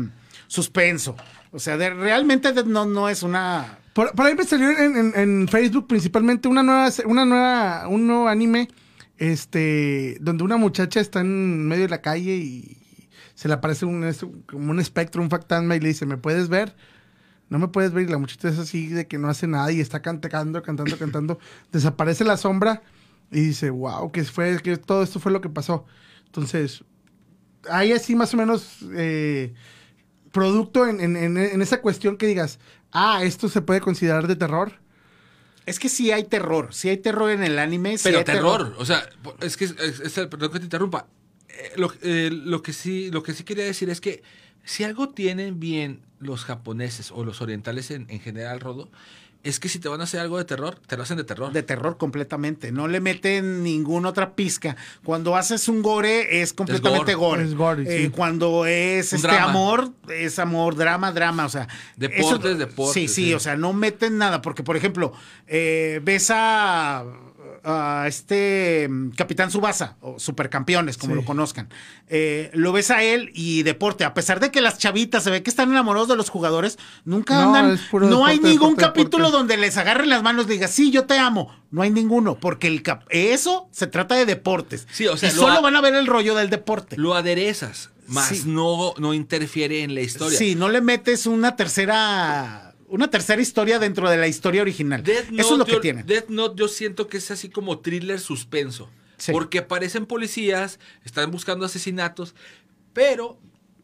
[0.51, 1.17] suspenso.
[1.53, 3.79] O sea, de, realmente no, no es una...
[3.95, 8.69] Por, ahí me salió en, Facebook principalmente una nueva, una nueva, un nuevo anime,
[9.21, 12.79] este, donde una muchacha está en medio de la calle y
[13.35, 14.13] se le aparece un,
[14.47, 16.75] como un espectro, un fantasma y le dice, ¿me puedes ver?
[17.49, 19.81] No me puedes ver y la muchacha es así de que no hace nada y
[19.81, 21.39] está cantando, cantando, cantando.
[21.73, 22.83] Desaparece la sombra
[23.31, 25.85] y dice, wow, que fue, que todo esto fue lo que pasó.
[26.27, 26.83] Entonces,
[27.71, 28.79] ahí así más o menos...
[28.93, 29.55] Eh,
[30.33, 32.59] producto en, esa cuestión que digas,
[32.93, 34.80] ah, esto se puede considerar de terror?
[35.67, 37.97] Es que sí hay terror, sí hay terror en el anime.
[38.03, 39.09] Pero terror, o sea,
[39.41, 41.07] es que, perdón que te interrumpa,
[41.49, 44.23] eh, eh, lo, que sí, lo que sí quería decir es que
[44.65, 48.91] si algo tienen bien los japoneses o los orientales en, general, Rodo,
[49.43, 51.51] es que si te van a hacer algo de terror, te lo hacen de terror.
[51.53, 52.73] De terror completamente.
[52.73, 54.77] No le meten ninguna otra pizca.
[55.03, 57.45] Cuando haces un gore es completamente gore.
[57.45, 58.11] Es gore, Eh, sí.
[58.11, 59.45] cuando es Un este drama.
[59.51, 61.47] amor, es amor, drama, drama.
[61.47, 63.35] O sea, Deportes, deportes, Sí, sí, sí.
[63.35, 64.43] o sea, no meten nada.
[64.43, 65.13] Porque, por ejemplo,
[65.47, 67.05] eh, ves a,
[67.65, 71.21] a este mm, Capitán Subasa, o Supercampeones, como Sí.
[71.21, 71.69] lo conozcan.
[72.09, 74.05] Eh, lo ves a él y deporte.
[74.05, 77.35] A pesar de que las chavitas se ve que están enamorados de los jugadores, nunca
[77.35, 77.81] No, andan.
[78.09, 79.37] no hay ningún deporte, capítulo deporte.
[79.39, 81.55] donde les agarren las manos y diga, sí, yo te amo.
[81.71, 84.87] No hay ninguno, porque el cap- eso se trata de deportes.
[84.91, 86.97] Sí, o sea, y lo solo van a ver el rollo del deporte.
[86.97, 88.43] Lo aderezas, más Sí.
[88.47, 90.37] no, no interfiere en la historia.
[90.37, 95.03] Sí, no le metes una tercera una tercera historia dentro de la historia original.
[95.03, 96.03] Death eso es lo que yo, tiene.
[96.03, 98.89] Death Note yo siento que es así como thriller suspenso.
[99.17, 99.33] Sí.
[99.33, 102.35] Porque aparecen policías, están buscando asesinatos,
[102.93, 103.39] pero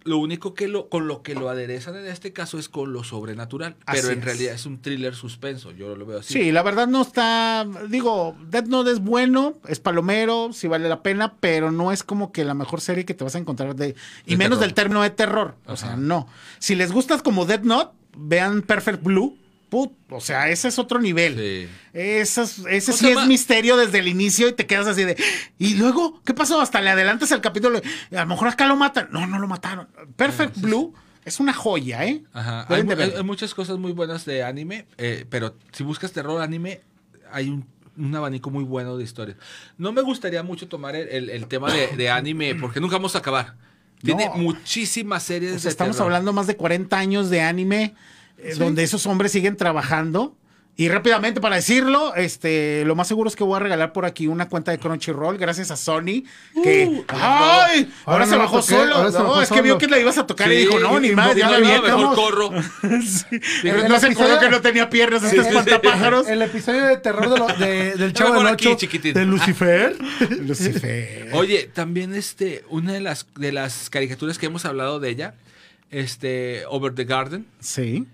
[0.07, 3.05] lo único que lo, con lo que lo aderezan en este caso es con lo
[3.05, 3.77] sobrenatural.
[3.87, 4.25] Así pero en es.
[4.25, 6.33] realidad es un thriller suspenso, yo lo veo así.
[6.33, 11.03] Sí, la verdad no está, digo, Death Note es bueno, es palomero, sí vale la
[11.03, 13.95] pena, pero no es como que la mejor serie que te vas a encontrar de,
[14.27, 14.61] y De menos terror.
[14.61, 16.29] del término de terror, o sea, no.
[16.61, 19.37] Si les gustas como Death Note, vean Perfect Blue,
[19.69, 21.37] put, o sea, ese es otro nivel.
[21.37, 21.69] Sí.
[21.93, 25.17] Ese, es- ese ¿Cómo sí es misterio desde el inicio y te quedas así de.
[25.59, 26.61] ¿Y luego qué pasó?
[26.61, 27.81] Hasta le adelantas el capítulo.
[28.13, 29.09] A lo mejor acá lo matan.
[29.11, 29.89] No, no lo mataron.
[30.17, 30.95] Perfect Blue
[31.25, 32.23] es una joya, ¿eh?
[32.33, 32.67] Ajá.
[32.69, 32.85] Hay,
[33.25, 36.81] muchas cosas muy buenas de anime, eh, pero si buscas terror anime,
[37.33, 39.37] hay un, un abanico muy bueno de historias.
[39.79, 43.17] No me gustaría mucho tomar el, el- el tema de, de anime, porque nunca vamos
[43.17, 43.55] a acabar.
[44.03, 44.37] Tiene No.
[44.37, 46.07] muchísimas series O sea, de estamos terror.
[46.13, 47.95] hablando más de 40 años de anime
[48.39, 50.35] eh, donde esos hombres siguen trabajando.
[50.79, 54.27] Y rápidamente para decirlo, este, lo más seguro es que voy a regalar por aquí
[54.27, 56.25] una cuenta de Crunchyroll gracias a Sony.
[56.63, 57.91] Que, ¡ay!
[58.05, 58.95] Ahora, Ahora se no bajó toqué, solo.
[58.97, 60.79] ahora se No, bajó es que vio que la ibas a tocar y Sí, dijo,
[60.79, 62.11] no, ni más, ya la no, avientamos.
[62.11, 62.51] mejor corro.
[63.63, 66.29] Pero El no se episodio- acordó que no tenía piernas este El- espantapájaros.
[66.29, 69.15] El, episodio de terror de lo- de- del Chavo del aquí, 8 chiquitín.
[69.15, 69.97] de Lucifer.
[70.41, 71.31] Lucifer.
[71.33, 75.35] Oye, también este, una de las, de las caricaturas que hemos hablado de ella,
[75.91, 78.07] este, Over the Garden, Sí.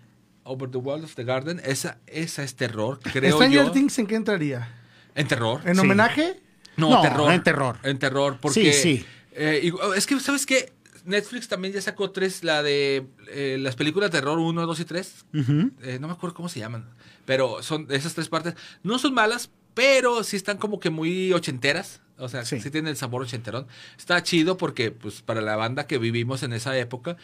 [0.45, 3.71] Over the World of the Garden, esa, esa es terror, creo Stranger yo.
[3.73, 4.69] Things, ¿en qué entraría?
[5.15, 5.61] En terror.
[5.65, 5.81] ¿En Sí.
[5.81, 6.41] homenaje?
[6.77, 7.33] No, No, terror.
[7.33, 7.79] en terror.
[7.83, 8.73] En terror, porque...
[8.73, 9.07] Sí, sí.
[9.33, 10.73] eh, y- oh, es que, ¿sabes qué?
[11.05, 14.85] Netflix también ya sacó tres, la de eh, las películas de terror 1, 2 y
[14.85, 15.25] 3.
[15.35, 15.71] Ujú.
[15.83, 16.89] Eh, no me acuerdo cómo se llaman.
[17.25, 18.55] Pero son esas tres partes.
[18.83, 22.01] No son malas, pero sí están como que muy ochenteras.
[22.19, 22.61] O sea, Sí.
[22.61, 23.67] sí, tienen el sabor ochenterón.
[23.99, 27.17] Está chido porque, pues, para la banda que vivimos en esa época,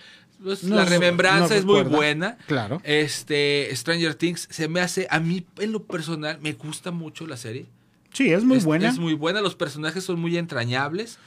[0.42, 2.36] pues, la remembranza es muy buena.
[2.46, 2.80] Claro.
[2.84, 7.36] Este, Stranger Things se me hace, a mí en lo personal, me gusta mucho la
[7.36, 7.66] serie.
[8.12, 8.88] Sí, es muy Es- buena.
[8.88, 11.18] Es muy buena, los personajes son muy entrañables,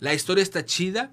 [0.00, 1.10] la historia está chida,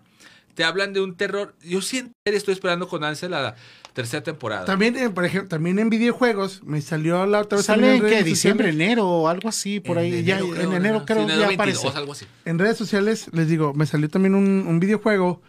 [0.54, 1.56] te hablan de un terror.
[1.64, 3.56] Yo siempre estoy esperando con ansia la
[3.94, 4.66] tercera temporada.
[4.66, 8.04] También, eh, por ejemplo, también en videojuegos me salió la otra vez Sale también en
[8.04, 8.86] en qué, redes diciembre, sociales.
[8.90, 10.24] enero o algo así, por ahí.
[10.24, 11.98] ya, en enero creo Sí, que enero ya 22, aparece.
[11.98, 12.26] algo así.
[12.46, 15.42] En redes sociales, les digo, me salió también un, un videojuego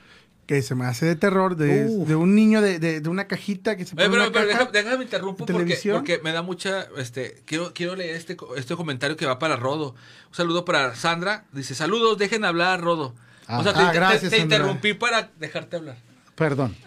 [0.47, 3.77] que se me hace de terror, de, de un niño de, de- de una cajita
[3.77, 7.43] que se pone Oye, en pero, pero déjame, déjame interrumpo porque, me da mucha, este,
[7.47, 9.97] quiero, quiero leer este, este comentario que va para Rodo.
[10.29, 11.45] Un saludo para Sandra.
[11.53, 13.15] Dice, saludos, dejen hablar, Rodo.
[13.49, 15.97] o sea, te, Ah, te- gracias, te interrumpí para dejarte hablar.
[16.37, 16.77] Perdón.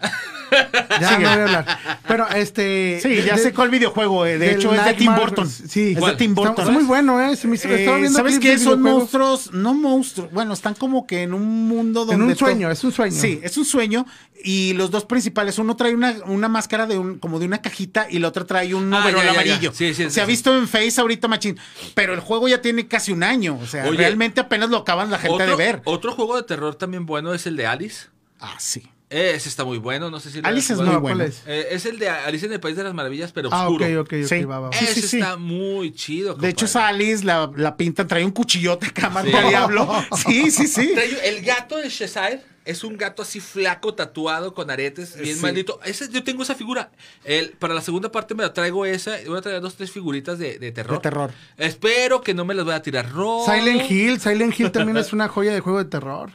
[1.00, 1.78] Ya no voy a hablar.
[2.08, 2.98] Pero este.
[3.00, 4.26] Sí, ya de- sé cuál videojuego.
[4.26, 5.48] eh, De del hecho, es de Tim Burton.
[5.48, 6.12] Sí, es de.
[6.16, 6.56] Tim Burton.
[6.58, 7.36] está muy bueno, ¿eh?
[7.36, 8.58] Se me hizo- Eh, estaba viendo ¿Sabes qué?
[8.58, 10.32] Son monstruos, no monstruos.
[10.32, 12.16] Bueno, están como que en un mundo donde.
[12.16, 13.14] En un sueño, es un sueño.
[13.16, 14.04] Sí, es un sueño.
[14.42, 18.08] Y los dos principales, uno trae una, una máscara de un, como de una cajita
[18.10, 19.40] y la otra trae un Ah, overol ya, ya, ya.
[19.52, 19.72] amarillo.
[19.72, 20.30] Sí, sí, sí, Se ha sí.
[20.32, 21.60] visto en Face ahorita, machín.
[21.94, 23.56] Pero el juego ya tiene casi un año.
[23.62, 25.80] O sea, Oye, realmente apenas lo acaban la gente otro, de ver.
[25.84, 28.06] Otro juego de terror también bueno es el de Alice.
[28.40, 28.82] Ah, sí.
[29.10, 31.24] Ese está muy bueno, no sé si lo Alice es muy No, ¿cuál bueno.
[31.24, 31.42] es?
[31.44, 34.00] Eh, es el de Alice en el País de las Maravillas, pero Ah, ok, oscuro.
[34.02, 34.44] ok, ok, Sí.
[34.44, 34.72] va, va, va.
[34.76, 35.16] Sí, Ese sí, sí.
[35.18, 36.34] está muy chido.
[36.34, 39.48] De hecho, esa Alice la, la pintan, trae un cuchillote acá, marca Sí.
[39.48, 39.88] diablo.
[40.16, 40.92] Sí, sí, sí.
[40.94, 45.42] Trae- El gato de Shazire es un gato así flaco, tatuado, con aretes, bien Sí.
[45.42, 45.80] maldito.
[45.84, 46.92] Ese, yo tengo esa figura.
[47.24, 49.20] El, para la segunda parte me la traigo esa.
[49.20, 50.98] y Voy a traer dos, tres figuritas de, de terror.
[50.98, 51.32] De terror.
[51.56, 53.52] Espero que no me las vaya a tirar rojo.
[53.52, 56.30] Silent Hill, Silent Hill también es una joya de juego de terror.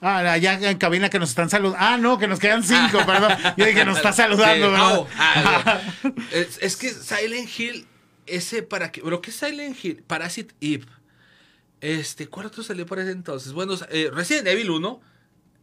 [0.00, 1.78] Ah, allá en cabina que nos están saludando.
[1.80, 3.32] Ah, no, que nos quedan cinco, perdón.
[3.56, 4.72] Yo dije que nos está saludando, Sí.
[4.72, 4.94] ¿verdad?
[4.94, 5.06] Au.
[5.18, 5.80] Ah,
[6.32, 7.86] es, es que Silent Hill,
[8.26, 9.02] ese para qué.
[9.02, 10.02] ¿Pero qué es Silent Hill?
[10.06, 10.86] Parasite Eve.
[11.80, 13.52] Este, ¿cuál otro salió para ese entonces?
[13.52, 15.00] Bueno, eh, Resident Evil 1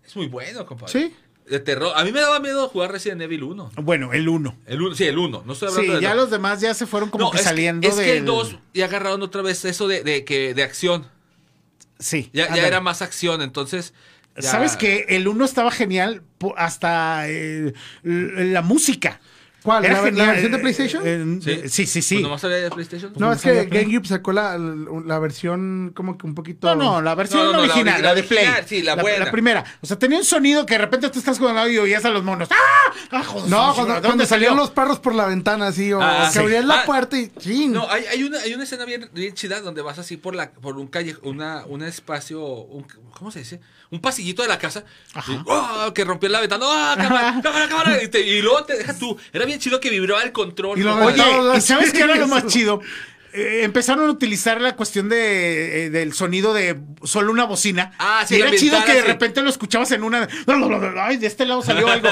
[0.05, 0.91] es muy bueno, compadre.
[0.91, 1.15] Sí.
[1.49, 1.93] De terror.
[1.95, 3.71] A mí me daba miedo jugar Resident Evil 1.
[3.77, 4.57] Bueno, el uno.
[4.65, 5.43] El uno, sí, el 1.
[5.45, 7.43] No estoy Sí, hablando de ya los demás ya se fueron como No, que es
[7.43, 11.07] saliendo es que el 2 ya agarraron otra vez eso de, de, que, de acción.
[11.99, 12.29] Sí.
[12.33, 13.93] Ya, ya era más acción, entonces.
[14.39, 16.21] Ya- ¿Sabes que El uno estaba genial
[16.57, 17.73] hasta eh,
[18.03, 19.19] la música.
[19.63, 19.83] ¿Cuál?
[19.83, 20.27] Era ¿La, la genial.
[20.27, 21.03] versión de PlayStation?
[21.05, 22.15] Eh, eh, sí, sí, sí.
[22.15, 23.11] Pues nomás había de PlayStation.
[23.17, 23.65] no, es que.
[23.65, 26.73] GameCube sacó la, la versión como que un poquito...
[26.73, 28.45] No, no, la versión No, no, no, la original, la, de Play.
[28.45, 29.29] original, sí, la buena.
[29.29, 29.65] primera.
[29.81, 32.23] O sea, tenía un sonido que de repente tú estás jugando y oías a los
[32.23, 32.47] monos.
[32.49, 32.93] ¡Ah!
[33.11, 34.47] ¡Ah, joder, No, ¿de cuando, ¿Dónde cuando salió?
[34.49, 36.39] salían los perros por la ventana así, o, Ah, que sí.
[36.39, 37.27] abrías la Ah, puerta y...
[37.37, 37.73] ¡chin!
[37.73, 40.51] No, hay, hay, una, hay una escena bien, bien chida donde vas así por la
[40.51, 42.85] por un calle, una, un espacio, un,
[43.17, 43.59] ¿cómo se dice?
[43.89, 44.83] Un pasillito de la casa.
[45.13, 45.31] Ajá.
[45.31, 45.93] y, ¡oh!
[45.93, 46.65] que rompía la ventana.
[46.67, 47.97] ¡Ah, cámara, cámara, cámara!
[48.03, 49.17] Y, te- y luego te deja tú.
[49.31, 50.77] Era bien chido que vibraba el control.
[50.77, 51.23] Y lo Oye,
[51.57, 52.81] ¿y sabes qué era lo más chido?
[53.33, 57.91] Eh, empezaron a utilizar la cuestión de, eh, del sonido de solo una bocina.
[57.99, 60.27] Ah, sí, y era chido que de repente lo escuchabas en una.
[61.01, 62.07] Ay, de este lado salió algo.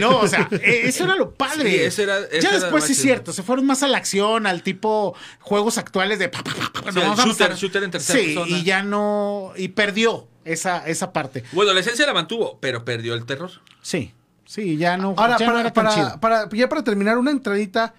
[0.00, 1.70] No, o sea, eh, eso era lo padre.
[1.70, 4.46] Sí, eso era- eso ya después sí es cierto, se fueron más a la acción,
[4.46, 6.28] al tipo juegos actuales de.
[6.28, 6.52] pa, pa,
[6.92, 8.56] Sí, vamos a shooter, shooter en tercera Sí, persona.
[8.58, 9.52] y ya no.
[9.56, 11.44] Y perdió esa, esa parte.
[11.52, 13.50] Bueno, la esencia la mantuvo, pero perdió el terror.
[13.82, 14.12] Sí,
[14.44, 15.14] sí, ya no.
[15.16, 16.20] Ahora, ya no para, era tan para, chido.
[16.20, 17.94] para- ya para terminar, una entradita.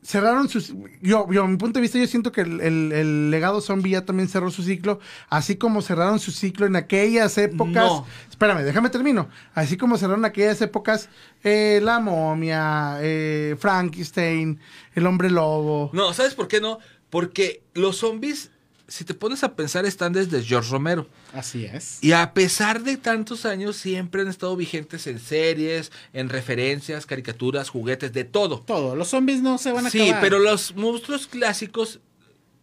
[0.00, 0.72] Cerraron sus.
[1.02, 3.90] Yo, yo, a mi punto de vista, yo siento que el, el- el legado zombie
[3.92, 5.00] ya también cerró su ciclo.
[5.28, 7.74] Así como cerraron su ciclo en aquellas épocas.
[7.84, 8.06] No.
[8.30, 9.28] Espérame, déjame termino.
[9.54, 11.10] Así como cerraron aquellas épocas.
[11.44, 14.60] eh, la momia, eh, Frankenstein,
[14.94, 15.90] el hombre lobo.
[15.92, 16.78] No, ¿sabes por qué no?
[17.10, 18.50] Porque los zombies,
[18.88, 21.06] si te pones a pensar, están desde George Romero.
[21.34, 21.98] Así es.
[22.02, 27.68] Y a pesar de tantos años, siempre han estado vigentes en series, en referencias, caricaturas,
[27.68, 28.60] juguetes, de todo.
[28.62, 28.96] Todo.
[28.96, 30.22] Los zombies no se van a Sí, acabar.
[30.22, 32.00] pero los monstruos clásicos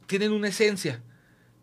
[0.08, 1.02] tienen una esencia,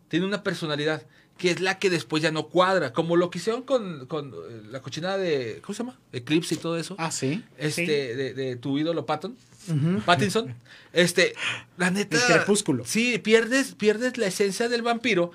[0.08, 1.06] tienen una personalidad,
[1.38, 4.62] que es la que después ya no cuadra, como lo que hicieron con, con, eh,
[4.70, 5.98] la cochinada de, ¿cómo se llama?
[6.12, 6.94] Eclipse y todo eso.
[6.98, 7.42] Ah, sí.
[7.58, 7.86] este, sí.
[7.86, 9.36] de, de tu ídolo Patton.
[10.04, 10.54] Pattinson.
[10.92, 11.34] Este,
[11.76, 12.16] la neta.
[12.16, 12.84] El crepúsculo.
[12.84, 15.32] Sí, pierdes, pierdes la esencia del vampiro.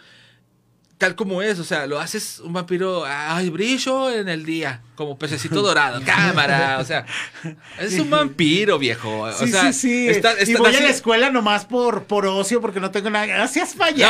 [0.97, 5.17] Tal como es, o sea, lo haces un vampiro, ay, brillo en el día, como
[5.17, 7.05] pececito dorado, cámara, o sea,
[7.79, 9.21] es un vampiro, viejo.
[9.21, 10.09] O Sí, sea, sí, sí.
[10.09, 13.25] está- y voy a la escuela nomás por, por ocio, porque no tengo nada.
[13.27, 14.09] Gracias, No, falla.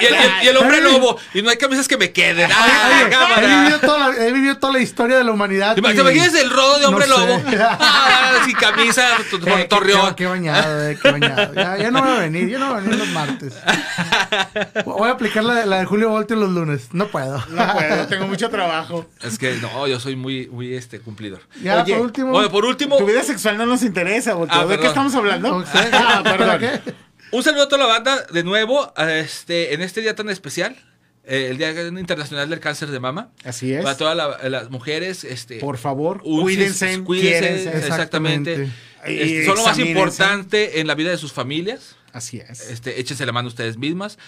[0.00, 2.12] y, y el, y el- y el hombre lobo, y no hay camisas que me
[2.12, 2.48] queden.
[2.54, 3.46] ¡Ah, he, cámara!
[3.60, 5.74] vivido toda la, he vivido toda la historia de la humanidad.
[5.74, 7.42] ¿Te y- imaginas el rodo de hombre no lobo?
[7.84, 10.08] Ah, sin camisa, tu- tu- Eh, qué- torreón.
[10.10, 11.52] Qué, qué bañado, eh, qué bañado.
[11.54, 13.54] Ya, ya no voy a venir, ya no voy a venir los martes.
[14.84, 16.88] Voy a aplicar la, la de Julio Voltio los lunes.
[16.92, 17.42] No puedo.
[17.48, 19.06] No puedo, tengo mucho trabajo.
[19.22, 21.40] Es que no, yo soy muy, muy este cumplidor.
[21.62, 22.30] Ya, Oye, por último.
[22.30, 24.36] Bueno, por último, Tu vida sexual no nos interesa.
[24.48, 25.64] Ah, ¿De qué estamos hablando?
[25.92, 26.80] Ah, ¿para perdón.
[26.84, 26.92] qué?
[27.30, 30.76] un saludo a toda la banda de nuevo este, en este día tan especial,
[31.24, 33.30] eh, el Día Internacional del Cáncer de Mama.
[33.44, 33.82] Así es.
[33.82, 37.78] Para todas la- las mujeres, este, Por favor, cuídense, cuídense, quiérense.
[37.78, 38.52] exactamente.
[38.52, 38.72] Exactamente.
[39.04, 41.96] Este, son lo más importante en la vida de sus familias.
[42.12, 42.68] Así es.
[42.70, 44.18] Este, échense la mano ustedes mismas.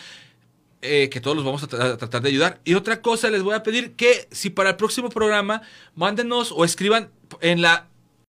[0.84, 2.60] Eh, que todos los vamos a, tra- a tratar de ayudar.
[2.64, 5.62] Y otra cosa, les voy a pedir que si para el próximo programa,
[5.94, 7.10] mándenos o escriban
[7.40, 7.88] en la.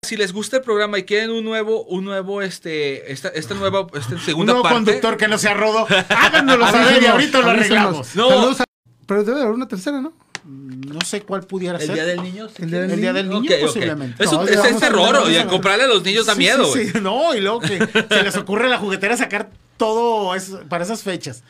[0.06, 3.86] Si les gusta el programa y quieren un nuevo, un nuevo, este, esta, esta nueva,
[3.94, 4.76] esta Un segunda nuevo parte.
[4.78, 5.86] conductor que no sea rodo.
[6.10, 8.16] Háganoslo saber y ahorita lo arreglamos.
[8.16, 8.30] No.
[8.30, 8.66] Saludos a-
[9.06, 10.14] Pero debe haber una tercera, ¿no?
[10.46, 11.96] No sé cuál pudiera El ser.
[11.96, 12.48] día del niño.
[12.48, 14.24] ¿sí El día del El día del niño, posiblemente.
[14.24, 16.64] No, un- ya es, es terror, y a comprarle a los niños da Sí, miedo,
[16.66, 16.90] sí, güey.
[16.92, 17.00] sí.
[17.02, 17.78] No, y luego que
[18.10, 21.44] se les ocurre a la juguetera sacar todo eso para esas fechas.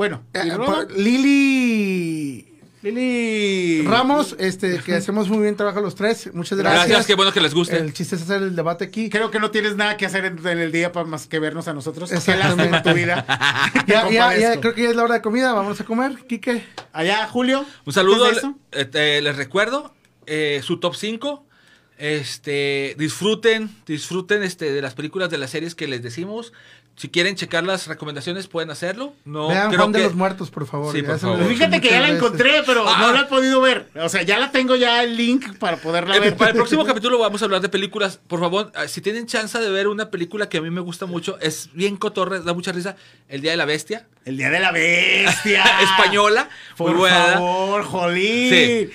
[0.00, 2.46] Bueno, Eh, por- Lili
[2.80, 6.32] Lili Ramos, este, que hacemos muy bien trabajo los tres.
[6.32, 6.86] Muchas gracias.
[6.86, 7.76] Gracias, qué bueno que les guste.
[7.76, 9.10] El chiste es hacer el debate aquí.
[9.10, 11.68] Creo que no tienes nada que hacer en, en el día para más que vernos
[11.68, 12.10] a nosotros.
[12.12, 12.70] Exactamente.
[12.70, 13.26] lástima tu vida.
[13.86, 15.52] Ya, ya, creo que ya es la hora de comida.
[15.52, 16.64] Vamos a comer, Quique.
[16.94, 17.66] Allá, Julio.
[17.84, 18.26] Un saludo,
[18.72, 19.92] eh, eh, les recuerdo
[20.24, 21.44] eh, su top 5.
[21.98, 26.54] Este, disfruten, disfruten este, de las películas, de las series que les decimos.
[27.00, 29.14] Si quieren checar las recomendaciones, pueden hacerlo.
[29.24, 30.94] No, Vean creo Juan de los Muertos, por favor.
[30.94, 31.42] Sí, por favor.
[31.48, 32.98] Fíjate que ya la encontré, pero Ah.
[33.00, 33.88] no la he podido ver.
[33.94, 36.36] O sea, ya la tengo ya el link para poderla Eh, ver.
[36.36, 38.20] para el próximo capítulo vamos a hablar de películas.
[38.28, 41.06] Por favor, eh, si tienen chance de ver una película que a mí me gusta
[41.06, 42.96] mucho, es bien cotorre, da mucha risa,
[43.30, 44.06] El Día de la Bestia.
[44.26, 45.64] El día de la bestia.
[45.80, 46.50] Española.
[46.76, 47.32] Por muy buena.
[47.32, 48.50] favor, jolín.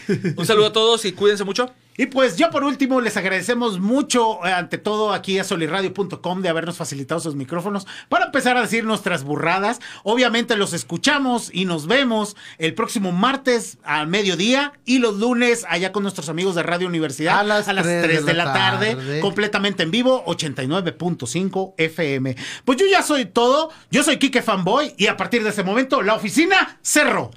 [0.08, 0.34] Sí.
[0.38, 1.74] Un saludo a todos y cuídense mucho.
[1.98, 6.50] Y pues yo por último les agradecemos mucho, eh, ante todo aquí a solirradio.com de
[6.50, 9.80] habernos facilitado sus micrófonos para empezar a decir nuestras burradas.
[10.04, 15.92] Obviamente los escuchamos y nos vemos el próximo martes al mediodía y los lunes allá
[15.92, 19.20] con nuestros amigos de Radio Universidad A las 3 de, la tarde, tarde.
[19.22, 22.36] completamente en vivo, 89.5 FM.
[22.66, 26.02] Pues yo ya soy todo, yo soy Kike Fanboy y a partir de ese momento
[26.02, 27.32] la oficina cerró.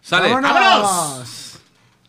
[0.00, 0.30] Sale.
[0.30, 0.52] ¡Vámonos!
[0.52, 1.49] ¡Vámonos!